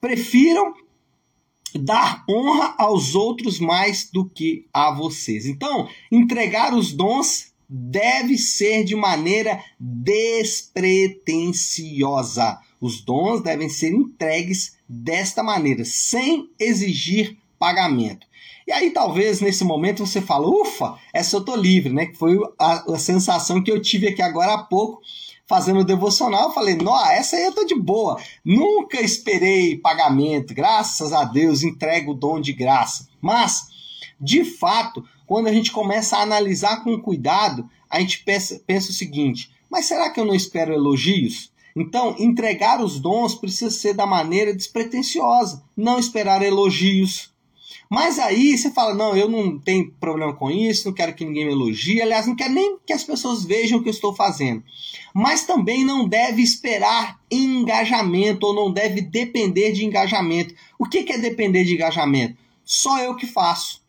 Prefiram 0.00 0.74
dar 1.74 2.24
honra 2.28 2.74
aos 2.78 3.14
outros 3.14 3.58
mais 3.58 4.08
do 4.10 4.24
que 4.24 4.66
a 4.72 4.92
vocês. 4.92 5.46
Então, 5.46 5.88
entregar 6.10 6.72
os 6.72 6.92
dons 6.92 7.49
deve 7.70 8.36
ser 8.36 8.82
de 8.82 8.96
maneira 8.96 9.62
despretensiosa. 9.78 12.58
Os 12.80 13.00
dons 13.00 13.40
devem 13.40 13.68
ser 13.68 13.92
entregues 13.92 14.76
desta 14.88 15.40
maneira, 15.40 15.84
sem 15.84 16.50
exigir 16.58 17.38
pagamento. 17.58 18.26
E 18.66 18.72
aí, 18.72 18.90
talvez 18.90 19.40
nesse 19.40 19.62
momento 19.64 20.04
você 20.04 20.20
fala, 20.20 20.48
ufa, 20.48 20.98
essa 21.12 21.36
eu 21.36 21.44
tô 21.44 21.54
livre, 21.54 21.92
né? 21.92 22.06
Que 22.06 22.16
foi 22.16 22.36
a, 22.58 22.94
a 22.94 22.98
sensação 22.98 23.62
que 23.62 23.70
eu 23.70 23.80
tive 23.80 24.08
aqui 24.08 24.22
agora 24.22 24.54
há 24.54 24.58
pouco, 24.58 25.00
fazendo 25.46 25.80
o 25.80 25.84
devocional. 25.84 26.48
Eu 26.48 26.54
falei, 26.54 26.74
nossa, 26.76 27.12
essa 27.12 27.36
aí 27.36 27.44
eu 27.44 27.52
tô 27.52 27.64
de 27.64 27.74
boa. 27.74 28.20
Nunca 28.44 29.00
esperei 29.00 29.76
pagamento, 29.76 30.54
graças 30.54 31.12
a 31.12 31.24
Deus, 31.24 31.62
entrego 31.62 32.12
o 32.12 32.14
dom 32.14 32.40
de 32.40 32.52
graça. 32.52 33.08
Mas, 33.20 33.68
de 34.20 34.44
fato, 34.44 35.04
quando 35.30 35.46
a 35.46 35.52
gente 35.52 35.70
começa 35.70 36.16
a 36.16 36.22
analisar 36.22 36.82
com 36.82 37.00
cuidado, 37.00 37.70
a 37.88 38.00
gente 38.00 38.24
pensa, 38.24 38.60
pensa 38.66 38.90
o 38.90 38.92
seguinte: 38.92 39.48
mas 39.70 39.86
será 39.86 40.10
que 40.10 40.18
eu 40.18 40.24
não 40.24 40.34
espero 40.34 40.74
elogios? 40.74 41.52
Então, 41.76 42.16
entregar 42.18 42.82
os 42.82 42.98
dons 42.98 43.36
precisa 43.36 43.70
ser 43.70 43.94
da 43.94 44.04
maneira 44.04 44.52
despretensiosa, 44.52 45.62
não 45.76 46.00
esperar 46.00 46.42
elogios. 46.42 47.32
Mas 47.88 48.18
aí 48.18 48.58
você 48.58 48.72
fala: 48.72 48.92
não, 48.92 49.16
eu 49.16 49.28
não 49.28 49.56
tenho 49.56 49.92
problema 50.00 50.34
com 50.34 50.50
isso, 50.50 50.88
não 50.88 50.92
quero 50.92 51.14
que 51.14 51.24
ninguém 51.24 51.46
me 51.46 51.52
elogie, 51.52 52.02
aliás, 52.02 52.26
não 52.26 52.34
quero 52.34 52.52
nem 52.52 52.78
que 52.84 52.92
as 52.92 53.04
pessoas 53.04 53.44
vejam 53.44 53.78
o 53.78 53.82
que 53.84 53.88
eu 53.88 53.92
estou 53.92 54.12
fazendo. 54.12 54.64
Mas 55.14 55.46
também 55.46 55.84
não 55.84 56.08
deve 56.08 56.42
esperar 56.42 57.20
engajamento 57.30 58.48
ou 58.48 58.52
não 58.52 58.72
deve 58.72 59.00
depender 59.00 59.70
de 59.70 59.84
engajamento. 59.84 60.56
O 60.76 60.86
que 60.86 61.12
é 61.12 61.18
depender 61.18 61.62
de 61.62 61.74
engajamento? 61.74 62.36
Só 62.64 62.98
eu 62.98 63.14
que 63.14 63.28
faço. 63.28 63.79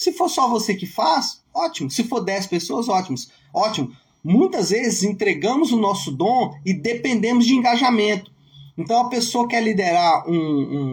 Se 0.00 0.14
for 0.14 0.30
só 0.30 0.48
você 0.48 0.74
que 0.74 0.86
faz, 0.86 1.42
ótimo. 1.52 1.90
Se 1.90 2.04
for 2.04 2.20
10 2.20 2.46
pessoas, 2.46 2.88
ótimos. 2.88 3.30
Ótimo. 3.52 3.94
Muitas 4.24 4.70
vezes 4.70 5.02
entregamos 5.02 5.72
o 5.72 5.76
nosso 5.76 6.10
dom 6.10 6.54
e 6.64 6.72
dependemos 6.72 7.44
de 7.44 7.52
engajamento. 7.52 8.32
Então 8.78 8.98
a 8.98 9.10
pessoa 9.10 9.46
quer 9.46 9.62
liderar 9.62 10.26
um, 10.26 10.38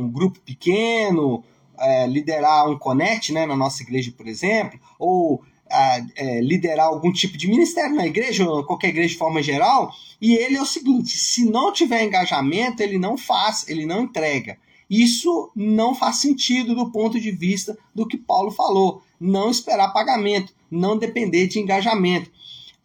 um 0.03 0.11
grupo 0.11 0.41
pequeno, 0.41 1.41
é, 1.79 2.05
liderar 2.05 2.69
um 2.69 2.77
connect 2.77 3.31
né, 3.31 3.45
na 3.45 3.55
nossa 3.55 3.81
igreja, 3.81 4.11
por 4.11 4.27
exemplo, 4.27 4.77
ou 4.99 5.41
é, 5.69 6.41
liderar 6.41 6.87
algum 6.87 7.13
tipo 7.13 7.37
de 7.37 7.47
ministério 7.47 7.95
na 7.95 8.05
igreja, 8.05 8.45
ou 8.45 8.65
qualquer 8.65 8.89
igreja 8.89 9.13
de 9.13 9.17
forma 9.17 9.41
geral, 9.41 9.89
e 10.21 10.35
ele 10.35 10.57
é 10.57 10.61
o 10.61 10.65
seguinte: 10.65 11.11
se 11.11 11.45
não 11.49 11.71
tiver 11.71 12.03
engajamento, 12.03 12.83
ele 12.83 12.97
não 12.97 13.17
faz, 13.17 13.69
ele 13.69 13.85
não 13.85 14.01
entrega. 14.01 14.57
Isso 14.89 15.51
não 15.55 15.93
faz 15.93 16.17
sentido 16.17 16.73
do 16.73 16.89
ponto 16.91 17.19
de 17.19 17.31
vista 17.31 17.77
do 17.93 18.07
que 18.07 18.17
Paulo 18.17 18.51
falou. 18.51 19.01
Não 19.19 19.49
esperar 19.49 19.93
pagamento, 19.93 20.53
não 20.71 20.97
depender 20.97 21.47
de 21.47 21.59
engajamento. 21.59 22.31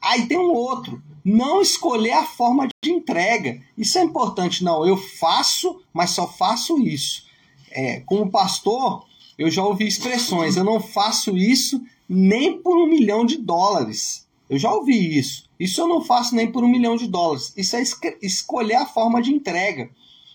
Aí 0.00 0.26
tem 0.26 0.38
um 0.38 0.52
outro, 0.52 1.00
não 1.24 1.62
escolher 1.62 2.12
a 2.12 2.24
forma 2.24 2.66
de 2.82 2.90
entrega. 2.90 3.60
Isso 3.78 3.98
é 3.98 4.02
importante. 4.02 4.64
Não, 4.64 4.84
eu 4.84 4.96
faço, 4.96 5.80
mas 5.92 6.10
só 6.10 6.26
faço 6.26 6.80
isso. 6.80 7.24
É, 7.70 8.00
como 8.00 8.30
pastor, 8.30 9.06
eu 9.38 9.50
já 9.50 9.64
ouvi 9.64 9.86
expressões: 9.86 10.56
eu 10.56 10.64
não 10.64 10.80
faço 10.80 11.36
isso 11.36 11.80
nem 12.08 12.58
por 12.58 12.76
um 12.76 12.88
milhão 12.88 13.24
de 13.24 13.38
dólares. 13.38 14.26
Eu 14.50 14.58
já 14.58 14.72
ouvi 14.72 15.18
isso. 15.18 15.48
Isso 15.58 15.80
eu 15.80 15.86
não 15.86 16.02
faço 16.02 16.34
nem 16.34 16.50
por 16.50 16.64
um 16.64 16.68
milhão 16.68 16.96
de 16.96 17.06
dólares. 17.06 17.54
Isso 17.56 17.76
é 17.76 17.82
escolher 18.20 18.74
a 18.74 18.86
forma 18.86 19.22
de 19.22 19.32
entrega. 19.32 19.88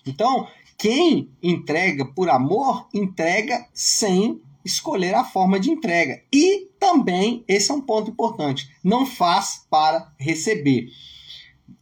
Então, 0.08 0.48
quem 0.78 1.30
entrega 1.42 2.06
por 2.06 2.30
amor, 2.30 2.88
entrega 2.94 3.68
sem 3.74 4.40
escolher 4.64 5.16
a 5.16 5.24
forma 5.24 5.60
de 5.60 5.72
entrega. 5.72 6.22
E 6.32 6.68
também, 6.80 7.44
esse 7.48 7.72
é 7.72 7.74
um 7.74 7.82
ponto 7.82 8.12
importante, 8.12 8.70
não 8.84 9.06
faz 9.06 9.66
para 9.70 10.14
receber. 10.20 10.90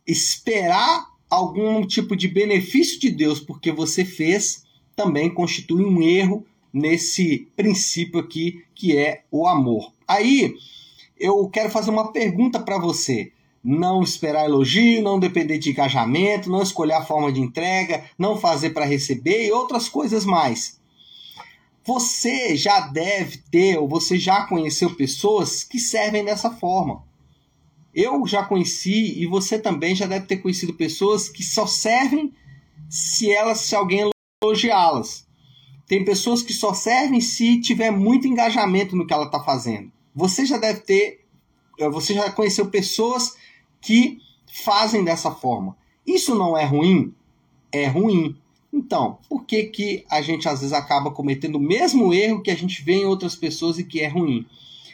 Esperar 0.08 1.08
algum 1.30 1.86
tipo 1.86 2.16
de 2.16 2.28
benefício 2.28 3.00
de 3.00 3.10
Deus 3.10 3.40
porque 3.40 3.72
você 3.72 4.06
fez 4.06 4.64
também 4.96 5.34
constitui 5.34 5.84
um 5.84 6.02
erro 6.02 6.46
nesse 6.72 7.48
princípio 7.56 8.20
aqui 8.20 8.64
que 8.74 8.98
é 8.98 9.24
o 9.30 9.48
amor. 9.48 9.92
Aí 10.08 10.56
eu 11.20 11.48
quero 11.50 11.70
fazer 11.70 11.92
uma 11.92 12.12
pergunta 12.12 12.60
para 12.60 12.78
você. 12.78 13.32
Não 13.68 14.04
esperar 14.04 14.46
elogio, 14.46 15.02
não 15.02 15.20
depender 15.20 15.58
de 15.58 15.72
engajamento, 15.72 16.52
não 16.52 16.62
escolher 16.62 16.94
a 16.94 17.04
forma 17.04 17.32
de 17.32 17.42
entrega, 17.42 18.06
não 18.16 18.38
fazer 18.38 18.70
para 18.70 18.86
receber 18.86 19.48
e 19.48 19.52
outras 19.52 19.90
coisas 19.90 20.24
mais. 20.24 20.80
Você 21.84 22.56
já 22.56 22.82
deve 22.82 23.40
ter, 23.50 23.80
ou 23.80 23.88
você 23.88 24.20
já 24.20 24.46
conheceu 24.46 24.96
pessoas 24.96 25.64
que 25.64 25.80
servem 25.80 26.24
dessa 26.24 26.52
forma. 26.52 27.04
Eu 27.92 28.28
já 28.28 28.44
conheci 28.44 29.20
e 29.20 29.26
você 29.26 29.58
também 29.58 29.96
já 29.96 30.06
deve 30.06 30.28
ter 30.28 30.38
conhecido 30.38 30.76
pessoas 30.76 31.28
que 31.28 31.42
só 31.42 31.66
servem 31.66 32.32
se 32.88 33.32
elas, 33.32 33.62
se 33.62 33.76
alguém 33.76 34.12
elogiá-las. 34.44 35.26
Tem 35.88 36.06
pessoas 36.06 36.44
que 36.44 36.54
só 36.54 36.72
servem 36.72 37.20
se 37.20 37.60
tiver 37.62 37.90
muito 37.90 38.28
engajamento 38.28 38.96
no 38.96 39.08
que 39.08 39.14
ela 39.14 39.26
está 39.26 39.40
fazendo. 39.44 39.92
Você 40.14 40.46
já 40.46 40.58
deve 40.58 40.82
ter, 40.82 41.26
eh, 41.80 41.90
você 41.90 42.14
já 42.14 42.32
conheceu 42.32 42.68
pessoas 42.68 43.36
que 43.82 44.20
fazem 44.46 45.04
dessa 45.04 45.32
forma. 45.32 45.76
Isso 46.06 46.36
não 46.36 46.58
é 46.58 46.66
ruim? 46.66 47.14
É 47.72 47.88
ruim. 47.88 48.36
Então, 48.72 49.20
por 49.30 49.46
que, 49.46 49.64
que 49.64 50.06
a 50.10 50.22
gente 50.22 50.48
às 50.48 50.60
vezes 50.60 50.74
acaba 50.74 51.12
cometendo 51.12 51.56
o 51.56 51.62
mesmo 51.62 52.14
erro 52.14 52.42
que 52.42 52.52
a 52.52 52.56
gente 52.56 52.82
vê 52.84 52.96
em 52.96 53.06
outras 53.06 53.36
pessoas 53.36 53.80
e 53.80 53.84
que 53.84 54.02
é 54.02 54.08
ruim? 54.08 54.46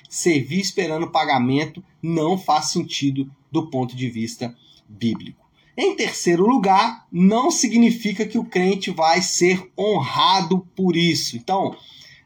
Servir 0.09 0.59
esperando 0.59 1.09
pagamento 1.09 1.83
não 2.01 2.38
faz 2.38 2.71
sentido 2.71 3.29
do 3.51 3.69
ponto 3.69 3.95
de 3.95 4.09
vista 4.09 4.55
bíblico. 4.88 5.41
Em 5.75 5.95
terceiro 5.95 6.45
lugar, 6.45 7.07
não 7.11 7.50
significa 7.50 8.25
que 8.25 8.38
o 8.38 8.45
crente 8.45 8.91
vai 8.91 9.21
ser 9.21 9.71
honrado 9.77 10.67
por 10.75 10.95
isso. 10.95 11.38
Então, 11.38 11.75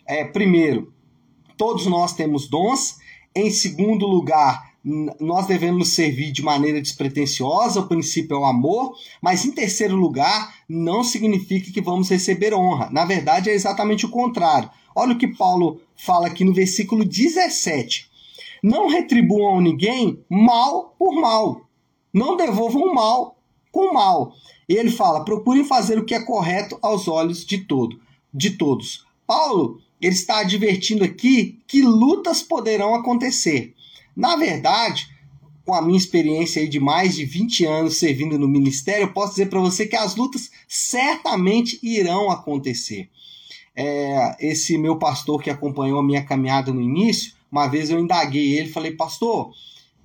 é, 0.06 0.26
primeiro, 0.26 0.92
todos 1.56 1.86
nós 1.86 2.14
temos 2.14 2.48
dons. 2.48 2.98
Em 3.36 3.52
segundo 3.52 4.06
lugar, 4.08 4.75
nós 5.20 5.48
devemos 5.48 5.90
servir 5.90 6.32
de 6.32 6.44
maneira 6.44 6.80
despretensiosa, 6.80 7.80
o 7.80 7.88
princípio 7.88 8.36
é 8.36 8.40
o 8.40 8.46
amor, 8.46 8.96
mas 9.20 9.44
em 9.44 9.52
terceiro 9.52 9.96
lugar, 9.96 10.54
não 10.70 11.04
significa 11.04 11.72
que 11.72 11.82
vamos 11.82 12.08
receber 12.10 12.54
honra. 12.54 12.90
Na 12.92 13.04
verdade, 13.04 13.50
é 13.50 13.54
exatamente 13.54 14.06
o 14.06 14.10
contrário. 14.10 14.70
Olha 14.96 15.14
o 15.14 15.18
que 15.18 15.28
Paulo 15.28 15.82
fala 15.98 16.28
aqui 16.28 16.46
no 16.46 16.54
versículo 16.54 17.04
17. 17.04 18.08
Não 18.62 18.88
retribuam 18.88 19.60
ninguém 19.60 20.20
mal 20.30 20.96
por 21.00 21.20
mal. 21.20 21.62
Não 22.14 22.38
devolvam 22.38 22.94
mal 22.94 23.38
com 23.72 23.92
mal. 23.92 24.34
Ele 24.70 24.92
fala: 24.92 25.26
procurem 25.26 25.66
fazer 25.66 25.98
o 25.98 26.06
que 26.06 26.14
é 26.14 26.24
correto 26.24 26.78
aos 26.82 27.08
olhos 27.08 27.44
de 27.44 27.58
todo, 27.58 28.00
de 28.32 28.52
todos. 28.52 29.04
Paulo, 29.26 29.82
ele 30.00 30.14
está 30.14 30.40
advertindo 30.42 31.04
aqui 31.04 31.60
que 31.68 31.82
lutas 31.82 32.44
poderão 32.44 32.94
acontecer. 32.94 33.74
Na 34.16 34.36
verdade, 34.36 35.10
com 35.66 35.74
a 35.74 35.82
minha 35.82 35.98
experiência 35.98 36.68
de 36.70 36.80
mais 36.80 37.16
de 37.16 37.26
20 37.26 37.66
anos 37.66 37.98
servindo 37.98 38.38
no 38.38 38.48
ministério, 38.48 39.06
eu 39.06 39.14
posso 39.14 39.32
dizer 39.32 39.50
para 39.50 39.60
você 39.60 39.88
que 39.88 39.96
as 39.96 40.16
lutas 40.16 40.52
certamente 40.68 41.80
irão 41.82 42.30
acontecer. 42.30 43.10
É, 43.76 44.38
esse 44.40 44.78
meu 44.78 44.98
pastor 44.98 45.42
que 45.42 45.50
acompanhou 45.50 46.00
a 46.00 46.04
minha 46.04 46.24
caminhada 46.24 46.72
no 46.72 46.82
início, 46.82 47.34
uma 47.52 47.68
vez 47.68 47.90
eu 47.90 48.00
indaguei 48.00 48.58
ele, 48.58 48.70
falei, 48.70 48.92
pastor, 48.92 49.52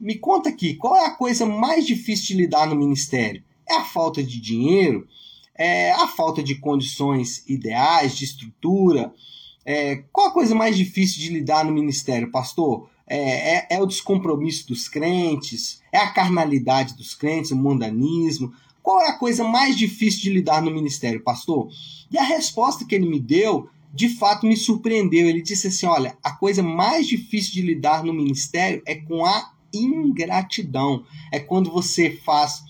me 0.00 0.16
conta 0.16 0.48
aqui, 0.48 0.74
qual 0.74 0.96
é 0.96 1.06
a 1.06 1.10
coisa 1.10 1.44
mais 1.46 1.86
difícil 1.86 2.28
de 2.28 2.42
lidar 2.42 2.66
no 2.66 2.74
ministério? 2.74 3.44
É 3.68 3.76
a 3.76 3.84
falta 3.84 4.22
de 4.22 4.40
dinheiro? 4.40 5.06
É 5.54 5.92
a 5.92 6.08
falta 6.08 6.42
de 6.42 6.54
condições 6.56 7.44
ideais, 7.46 8.16
de 8.16 8.24
estrutura? 8.24 9.12
É, 9.64 10.02
qual 10.10 10.28
a 10.28 10.32
coisa 10.32 10.54
mais 10.54 10.76
difícil 10.76 11.20
de 11.20 11.28
lidar 11.28 11.64
no 11.64 11.72
ministério, 11.72 12.30
pastor? 12.30 12.89
É, 13.10 13.56
é, 13.56 13.66
é, 13.70 13.82
o 13.82 13.86
descompromisso 13.86 14.68
dos 14.68 14.88
crentes? 14.88 15.82
É 15.90 15.98
a 15.98 16.10
carnalidade 16.10 16.94
dos 16.94 17.12
crentes, 17.14 17.50
o 17.50 17.56
mundanismo? 17.56 18.52
Qual 18.80 19.00
é 19.00 19.08
a 19.08 19.18
coisa 19.18 19.42
mais 19.42 19.76
difícil 19.76 20.22
de 20.22 20.30
lidar 20.30 20.62
no 20.62 20.70
ministério, 20.70 21.20
pastor? 21.20 21.68
E 22.08 22.16
a 22.16 22.22
resposta 22.22 22.84
que 22.84 22.94
ele 22.94 23.08
me 23.08 23.18
deu, 23.18 23.68
de 23.92 24.08
fato, 24.08 24.46
me 24.46 24.56
surpreendeu. 24.56 25.28
Ele 25.28 25.42
disse 25.42 25.66
assim: 25.66 25.86
olha, 25.86 26.16
a 26.22 26.30
coisa 26.30 26.62
mais 26.62 27.06
difícil 27.06 27.52
de 27.54 27.62
lidar 27.62 28.04
no 28.04 28.14
ministério 28.14 28.80
é 28.86 28.94
com 28.94 29.26
a 29.26 29.52
ingratidão. 29.74 31.04
É 31.32 31.40
quando 31.40 31.70
você 31.70 32.10
faz 32.24 32.62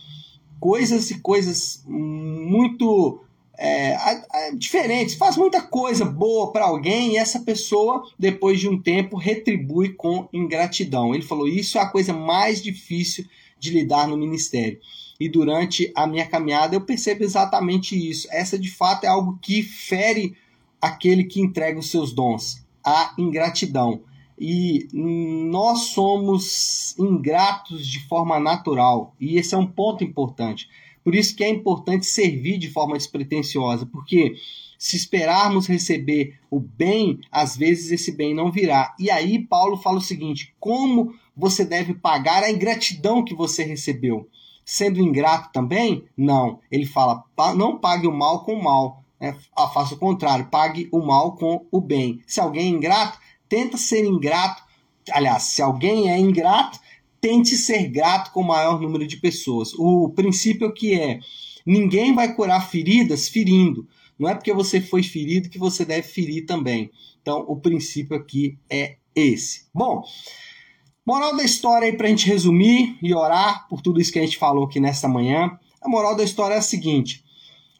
coisas 0.58 1.10
e 1.10 1.18
coisas 1.20 1.84
muito 1.86 3.22
é, 3.62 3.94
é, 4.32 4.54
diferentes, 4.54 5.16
faz 5.16 5.36
muita 5.36 5.60
coisa 5.60 6.02
boa 6.02 6.50
para 6.50 6.64
alguém 6.64 7.12
e 7.12 7.16
essa 7.18 7.40
pessoa, 7.40 8.02
depois 8.18 8.58
de 8.58 8.66
um 8.66 8.80
tempo, 8.80 9.18
retribui 9.18 9.90
com 9.90 10.26
ingratidão. 10.32 11.14
Ele 11.14 11.22
falou: 11.22 11.46
Isso 11.46 11.76
é 11.76 11.82
a 11.82 11.88
coisa 11.90 12.14
mais 12.14 12.62
difícil 12.62 13.26
de 13.58 13.70
lidar 13.70 14.08
no 14.08 14.16
ministério. 14.16 14.80
E 15.20 15.28
durante 15.28 15.92
a 15.94 16.06
minha 16.06 16.26
caminhada 16.26 16.74
eu 16.74 16.80
percebo 16.80 17.22
exatamente 17.22 17.94
isso. 17.94 18.26
Essa 18.30 18.58
de 18.58 18.70
fato 18.70 19.04
é 19.04 19.08
algo 19.08 19.38
que 19.42 19.62
fere 19.62 20.34
aquele 20.80 21.24
que 21.24 21.42
entrega 21.42 21.78
os 21.78 21.90
seus 21.90 22.14
dons, 22.14 22.64
a 22.82 23.14
ingratidão. 23.18 24.00
E 24.38 24.88
nós 24.94 25.88
somos 25.88 26.98
ingratos 26.98 27.86
de 27.86 28.00
forma 28.08 28.40
natural, 28.40 29.14
e 29.20 29.36
esse 29.36 29.54
é 29.54 29.58
um 29.58 29.66
ponto 29.66 30.02
importante. 30.02 30.66
Por 31.02 31.14
isso 31.14 31.34
que 31.34 31.44
é 31.44 31.48
importante 31.48 32.06
servir 32.06 32.58
de 32.58 32.70
forma 32.70 32.96
despretensiosa, 32.96 33.86
porque 33.86 34.34
se 34.78 34.96
esperarmos 34.96 35.66
receber 35.66 36.38
o 36.50 36.58
bem, 36.58 37.20
às 37.30 37.56
vezes 37.56 37.90
esse 37.92 38.12
bem 38.12 38.34
não 38.34 38.50
virá. 38.50 38.94
E 38.98 39.10
aí 39.10 39.38
Paulo 39.38 39.76
fala 39.76 39.98
o 39.98 40.02
seguinte: 40.02 40.54
como 40.58 41.14
você 41.36 41.64
deve 41.64 41.92
pagar 41.94 42.42
a 42.42 42.50
ingratidão 42.50 43.24
que 43.24 43.34
você 43.34 43.62
recebeu? 43.62 44.28
Sendo 44.64 45.00
ingrato 45.00 45.52
também? 45.52 46.04
Não. 46.16 46.60
Ele 46.70 46.86
fala: 46.86 47.24
não 47.56 47.78
pague 47.78 48.06
o 48.06 48.12
mal 48.12 48.44
com 48.44 48.54
o 48.54 48.62
mal. 48.62 49.04
Né? 49.20 49.36
Faça 49.74 49.94
o 49.94 49.98
contrário, 49.98 50.46
pague 50.46 50.88
o 50.90 51.00
mal 51.00 51.36
com 51.36 51.66
o 51.70 51.80
bem. 51.80 52.22
Se 52.26 52.40
alguém 52.40 52.66
é 52.66 52.76
ingrato, 52.76 53.18
tenta 53.48 53.76
ser 53.76 54.04
ingrato. 54.04 54.62
Aliás, 55.10 55.42
se 55.42 55.60
alguém 55.60 56.10
é 56.10 56.18
ingrato, 56.18 56.78
tente 57.20 57.56
ser 57.56 57.88
grato 57.88 58.32
com 58.32 58.40
o 58.40 58.46
maior 58.46 58.80
número 58.80 59.06
de 59.06 59.16
pessoas. 59.16 59.72
O 59.74 60.10
princípio 60.10 60.72
que 60.72 60.94
é: 60.94 61.20
ninguém 61.66 62.14
vai 62.14 62.34
curar 62.34 62.70
feridas 62.70 63.28
ferindo. 63.28 63.86
Não 64.18 64.28
é 64.28 64.34
porque 64.34 64.52
você 64.52 64.80
foi 64.80 65.02
ferido 65.02 65.48
que 65.48 65.58
você 65.58 65.84
deve 65.84 66.06
ferir 66.06 66.44
também. 66.44 66.90
Então, 67.22 67.44
o 67.48 67.56
princípio 67.56 68.16
aqui 68.16 68.58
é 68.68 68.96
esse. 69.14 69.66
Bom, 69.74 70.02
moral 71.06 71.36
da 71.36 71.42
história 71.44 71.86
aí 71.86 71.96
para 71.96 72.06
a 72.06 72.10
gente 72.10 72.26
resumir 72.26 72.98
e 73.02 73.14
orar 73.14 73.66
por 73.68 73.80
tudo 73.80 74.00
isso 74.00 74.12
que 74.12 74.18
a 74.18 74.22
gente 74.22 74.38
falou 74.38 74.64
aqui 74.64 74.78
nesta 74.78 75.08
manhã. 75.08 75.58
A 75.80 75.88
moral 75.88 76.14
da 76.14 76.24
história 76.24 76.54
é 76.54 76.58
a 76.58 76.62
seguinte: 76.62 77.24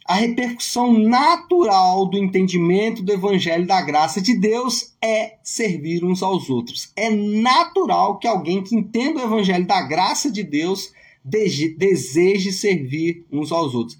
a 0.07 0.15
repercussão 0.15 0.93
natural 0.93 2.07
do 2.07 2.19
entendimento 2.19 3.03
do 3.03 3.13
evangelho 3.13 3.67
da 3.67 3.81
graça 3.81 4.21
de 4.21 4.37
Deus 4.37 4.95
é 5.01 5.37
servir 5.43 6.05
uns 6.05 6.23
aos 6.23 6.51
outros. 6.51 6.91
É 6.97 7.11
natural 7.11 8.19
que 8.19 8.27
alguém 8.27 8.63
que 8.63 8.75
entenda 8.75 9.21
o 9.21 9.25
evangelho 9.25 9.67
da 9.67 9.83
graça 9.83 10.31
de 10.31 10.43
Deus 10.43 10.93
deseje 11.23 12.53
servir 12.53 13.25
uns 13.31 13.53
aos 13.53 13.75
outros. 13.75 13.99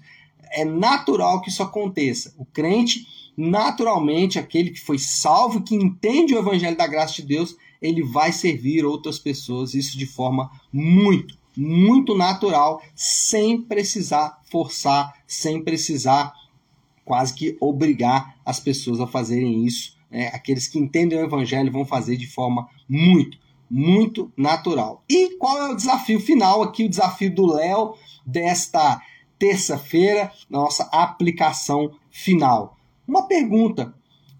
É 0.51 0.65
natural 0.65 1.41
que 1.41 1.49
isso 1.49 1.63
aconteça. 1.63 2.33
O 2.37 2.45
crente, 2.45 3.05
naturalmente, 3.37 4.37
aquele 4.37 4.71
que 4.71 4.81
foi 4.81 4.97
salvo, 4.97 5.61
que 5.61 5.75
entende 5.75 6.33
o 6.33 6.39
evangelho 6.39 6.75
da 6.75 6.87
graça 6.87 7.13
de 7.13 7.23
Deus, 7.23 7.55
ele 7.81 8.03
vai 8.03 8.33
servir 8.33 8.85
outras 8.85 9.17
pessoas, 9.17 9.73
isso 9.73 9.97
de 9.97 10.05
forma 10.05 10.51
muito, 10.73 11.37
muito 11.55 12.15
natural, 12.15 12.81
sem 12.95 13.61
precisar 13.61 14.39
forçar, 14.49 15.13
sem 15.27 15.63
precisar 15.63 16.33
quase 17.03 17.33
que 17.33 17.57
obrigar 17.59 18.35
as 18.45 18.59
pessoas 18.59 18.99
a 18.99 19.07
fazerem 19.07 19.65
isso. 19.65 19.97
Né? 20.09 20.27
Aqueles 20.27 20.67
que 20.67 20.79
entendem 20.79 21.19
o 21.19 21.25
evangelho 21.25 21.71
vão 21.71 21.85
fazer 21.85 22.17
de 22.17 22.27
forma 22.27 22.67
muito, 22.87 23.37
muito 23.69 24.31
natural. 24.35 25.03
E 25.09 25.37
qual 25.37 25.57
é 25.57 25.71
o 25.71 25.75
desafio 25.75 26.19
final 26.19 26.61
aqui? 26.61 26.85
O 26.85 26.89
desafio 26.89 27.33
do 27.33 27.45
Léo 27.45 27.95
desta 28.25 29.01
terça-feira, 29.39 30.31
nossa 30.49 30.83
aplicação 30.91 31.91
final. 32.11 32.77
Uma 33.07 33.27
pergunta: 33.27 33.93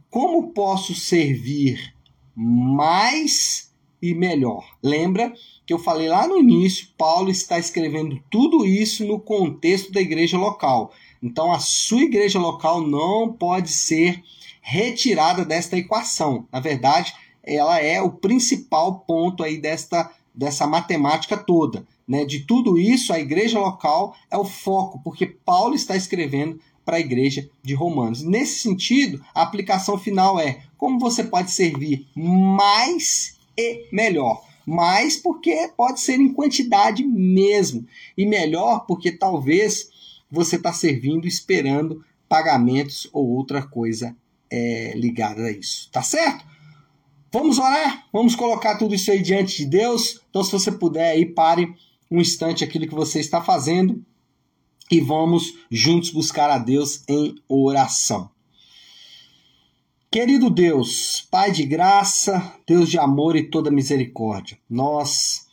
como 0.09 0.51
posso 0.51 0.93
servir 0.93 1.95
mais 2.35 3.73
e 4.01 4.13
melhor? 4.13 4.65
Lembra 4.83 5.33
que 5.71 5.73
eu 5.73 5.79
falei 5.79 6.09
lá 6.09 6.27
no 6.27 6.37
início, 6.37 6.89
Paulo 6.97 7.31
está 7.31 7.57
escrevendo 7.57 8.21
tudo 8.29 8.65
isso 8.65 9.05
no 9.05 9.17
contexto 9.17 9.89
da 9.89 10.01
igreja 10.01 10.37
local. 10.37 10.91
Então 11.23 11.49
a 11.49 11.59
sua 11.59 12.01
igreja 12.01 12.37
local 12.39 12.85
não 12.85 13.31
pode 13.31 13.71
ser 13.71 14.21
retirada 14.59 15.45
desta 15.45 15.77
equação. 15.77 16.45
Na 16.51 16.59
verdade, 16.59 17.13
ela 17.41 17.79
é 17.79 18.01
o 18.01 18.11
principal 18.11 18.99
ponto 19.07 19.45
aí 19.45 19.61
desta, 19.61 20.11
dessa 20.35 20.67
matemática 20.67 21.37
toda. 21.37 21.87
Né? 22.05 22.25
De 22.25 22.41
tudo 22.41 22.77
isso, 22.77 23.13
a 23.13 23.19
igreja 23.21 23.57
local 23.57 24.13
é 24.29 24.37
o 24.37 24.43
foco, 24.43 24.99
porque 25.01 25.25
Paulo 25.25 25.73
está 25.73 25.95
escrevendo 25.95 26.59
para 26.83 26.97
a 26.97 26.99
igreja 26.99 27.49
de 27.63 27.73
Romanos. 27.73 28.23
Nesse 28.23 28.59
sentido, 28.59 29.23
a 29.33 29.41
aplicação 29.41 29.97
final 29.97 30.37
é 30.37 30.63
como 30.77 30.99
você 30.99 31.23
pode 31.23 31.49
servir 31.49 32.09
mais 32.13 33.39
e 33.57 33.87
melhor 33.89 34.50
mais 34.71 35.17
porque 35.17 35.69
pode 35.75 35.99
ser 35.99 36.19
em 36.19 36.33
quantidade 36.33 37.03
mesmo. 37.03 37.85
E 38.17 38.25
melhor 38.25 38.85
porque 38.87 39.11
talvez 39.11 39.89
você 40.31 40.55
está 40.55 40.71
servindo 40.71 41.27
esperando 41.27 42.03
pagamentos 42.29 43.09
ou 43.11 43.27
outra 43.27 43.61
coisa 43.61 44.15
é, 44.49 44.93
ligada 44.95 45.43
a 45.43 45.51
isso. 45.51 45.89
Tá 45.91 46.01
certo? 46.01 46.45
Vamos 47.31 47.59
orar? 47.59 48.07
Vamos 48.11 48.35
colocar 48.35 48.77
tudo 48.77 48.95
isso 48.95 49.11
aí 49.11 49.21
diante 49.21 49.57
de 49.57 49.65
Deus? 49.65 50.21
Então, 50.29 50.43
se 50.43 50.51
você 50.51 50.71
puder 50.71 51.11
aí, 51.11 51.25
pare 51.25 51.73
um 52.09 52.19
instante 52.19 52.63
aquilo 52.63 52.87
que 52.87 52.95
você 52.95 53.19
está 53.19 53.41
fazendo 53.41 54.03
e 54.89 54.99
vamos 54.99 55.53
juntos 55.69 56.09
buscar 56.11 56.49
a 56.49 56.57
Deus 56.57 57.03
em 57.07 57.35
oração. 57.47 58.29
Querido 60.13 60.49
Deus, 60.49 61.25
Pai 61.31 61.53
de 61.53 61.63
graça, 61.63 62.53
Deus 62.67 62.89
de 62.89 62.99
amor 62.99 63.37
e 63.37 63.43
toda 63.43 63.71
misericórdia, 63.71 64.59
nós 64.69 65.47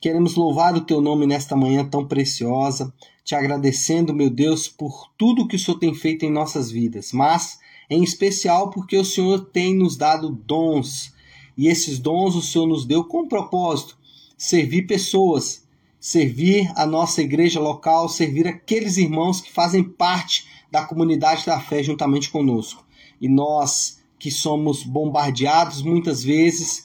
queremos 0.00 0.34
louvar 0.34 0.74
o 0.74 0.80
Teu 0.80 1.02
nome 1.02 1.26
nesta 1.26 1.54
manhã 1.54 1.84
tão 1.84 2.06
preciosa, 2.06 2.90
te 3.22 3.34
agradecendo, 3.34 4.14
meu 4.14 4.30
Deus, 4.30 4.66
por 4.66 5.10
tudo 5.18 5.46
que 5.46 5.56
o 5.56 5.58
Senhor 5.58 5.78
tem 5.78 5.94
feito 5.94 6.24
em 6.24 6.30
nossas 6.30 6.70
vidas, 6.70 7.12
mas 7.12 7.58
em 7.90 8.02
especial 8.02 8.70
porque 8.70 8.96
o 8.96 9.04
Senhor 9.04 9.44
tem 9.52 9.76
nos 9.76 9.94
dado 9.94 10.30
dons 10.30 11.12
e 11.54 11.68
esses 11.68 11.98
dons 11.98 12.34
o 12.34 12.40
Senhor 12.40 12.66
nos 12.66 12.86
deu 12.86 13.04
com 13.04 13.28
propósito 13.28 13.98
servir 14.38 14.86
pessoas, 14.86 15.68
servir 16.00 16.72
a 16.76 16.86
nossa 16.86 17.20
igreja 17.20 17.60
local, 17.60 18.08
servir 18.08 18.48
aqueles 18.48 18.96
irmãos 18.96 19.42
que 19.42 19.52
fazem 19.52 19.84
parte 19.84 20.46
da 20.70 20.86
comunidade 20.86 21.44
da 21.44 21.60
fé 21.60 21.82
juntamente 21.82 22.30
conosco. 22.30 22.88
E 23.20 23.28
nós 23.28 23.97
que 24.18 24.30
somos 24.30 24.82
bombardeados 24.82 25.82
muitas 25.82 26.22
vezes 26.22 26.84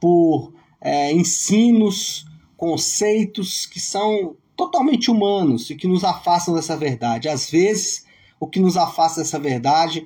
por 0.00 0.52
é, 0.80 1.12
ensinos, 1.12 2.26
conceitos 2.56 3.66
que 3.66 3.80
são 3.80 4.36
totalmente 4.56 5.10
humanos 5.10 5.70
e 5.70 5.76
que 5.76 5.86
nos 5.86 6.04
afastam 6.04 6.54
dessa 6.54 6.76
verdade. 6.76 7.28
Às 7.28 7.50
vezes, 7.50 8.04
o 8.38 8.46
que 8.46 8.60
nos 8.60 8.76
afasta 8.76 9.20
dessa 9.20 9.38
verdade 9.38 10.04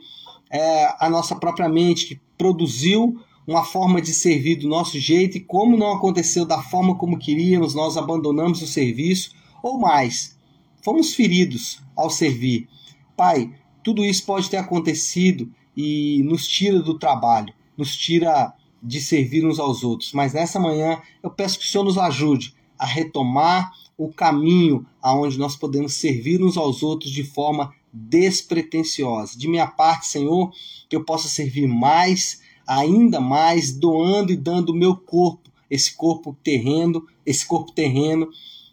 é 0.51 0.95
a 0.99 1.09
nossa 1.09 1.35
própria 1.35 1.69
mente, 1.69 2.07
que 2.07 2.21
produziu 2.39 3.19
uma 3.47 3.65
forma 3.65 4.01
de 4.01 4.13
servir 4.13 4.57
do 4.57 4.69
nosso 4.69 4.99
jeito 4.99 5.37
e, 5.37 5.41
como 5.41 5.77
não 5.77 5.93
aconteceu 5.93 6.45
da 6.45 6.63
forma 6.63 6.97
como 6.97 7.19
queríamos, 7.19 7.75
nós 7.75 7.97
abandonamos 7.97 8.61
o 8.61 8.67
serviço, 8.67 9.35
ou 9.63 9.79
mais, 9.79 10.37
fomos 10.83 11.15
feridos 11.15 11.81
ao 11.97 12.11
servir. 12.11 12.69
Pai, 13.17 13.53
tudo 13.83 14.05
isso 14.05 14.25
pode 14.27 14.51
ter 14.51 14.57
acontecido 14.57 15.51
e 15.77 16.23
nos 16.25 16.47
tira 16.49 16.81
do 16.81 16.99
trabalho, 16.99 17.53
nos 17.77 17.97
tira 17.97 18.55
de 18.83 19.01
servir 19.01 19.45
uns 19.45 19.59
aos 19.59 19.85
outros. 19.85 20.13
Mas 20.13 20.33
nessa 20.33 20.59
manhã 20.59 21.01
eu 21.23 21.31
peço 21.31 21.59
que 21.59 21.65
o 21.65 21.69
Senhor 21.69 21.85
nos 21.85 21.99
ajude 21.99 22.55
a 22.79 22.87
retomar 22.87 23.73
o 23.97 24.13
caminho 24.13 24.87
aonde 25.03 25.39
nós 25.39 25.57
podemos 25.57 25.95
servir 25.95 26.43
uns 26.43 26.57
aos 26.57 26.83
outros 26.83 27.11
de 27.11 27.25
forma 27.25 27.73
despretensiosa. 27.93 29.39
De 29.39 29.49
minha 29.49 29.67
parte, 29.67 30.07
Senhor, 30.07 30.53
que 30.89 30.95
eu 30.95 31.05
possa 31.05 31.29
servir 31.29 31.67
mais, 31.67 32.41
ainda 32.67 33.21
mais, 33.21 33.73
doando 33.73 34.33
e 34.33 34.37
dando 34.37 34.71
o 34.71 34.77
meu 34.77 34.97
corpo, 34.97 35.51
esse 35.71 35.97
corpo 35.97 36.37
terreno, 36.43 37.07
esse 37.25 37.47
corpo 37.47 37.73
terreno, 37.73 38.29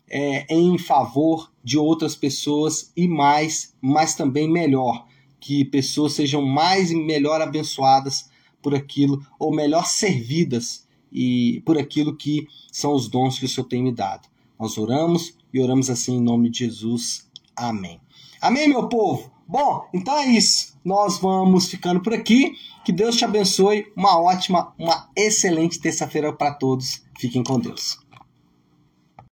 é, 0.09 0.45
em 0.53 0.77
favor 0.77 1.51
de 1.63 1.77
outras 1.77 2.15
pessoas 2.15 2.91
e 2.95 3.07
mais, 3.07 3.73
mas 3.81 4.13
também 4.13 4.49
melhor 4.49 5.07
que 5.43 5.65
pessoas 5.65 6.13
sejam 6.13 6.41
mais 6.41 6.89
e 6.89 6.95
melhor 6.95 7.41
abençoadas 7.41 8.29
por 8.62 8.73
aquilo, 8.73 9.21
ou 9.38 9.53
melhor 9.53 9.86
servidas 9.86 10.88
e 11.12 11.62
por 11.65 11.77
aquilo 11.77 12.15
que 12.15 12.47
são 12.71 12.93
os 12.93 13.10
dons 13.10 13.38
que 13.38 13.43
o 13.43 13.49
Senhor 13.49 13.67
tem 13.67 13.84
me 13.84 13.91
dado. 13.91 14.29
Nós 14.58 14.77
oramos 14.77 15.38
e 15.53 15.60
oramos 15.60 15.89
assim 15.89 16.15
em 16.15 16.21
nome 16.21 16.49
de 16.49 16.60
Jesus. 16.60 17.29
Amém. 17.53 17.99
Amém, 18.41 18.69
meu 18.69 18.88
povo? 18.88 19.29
Bom, 19.45 19.86
então 19.93 20.17
é 20.17 20.27
isso. 20.27 20.79
Nós 20.84 21.19
vamos 21.19 21.67
ficando 21.67 22.01
por 22.01 22.13
aqui. 22.13 22.53
Que 22.86 22.93
Deus 22.93 23.17
te 23.17 23.25
abençoe. 23.25 23.91
Uma 23.97 24.17
ótima, 24.17 24.73
uma 24.79 25.10
excelente 25.13 25.77
terça-feira 25.77 26.32
para 26.32 26.53
todos. 26.53 27.03
Fiquem 27.19 27.43
com 27.43 27.60
Deus. 27.60 28.02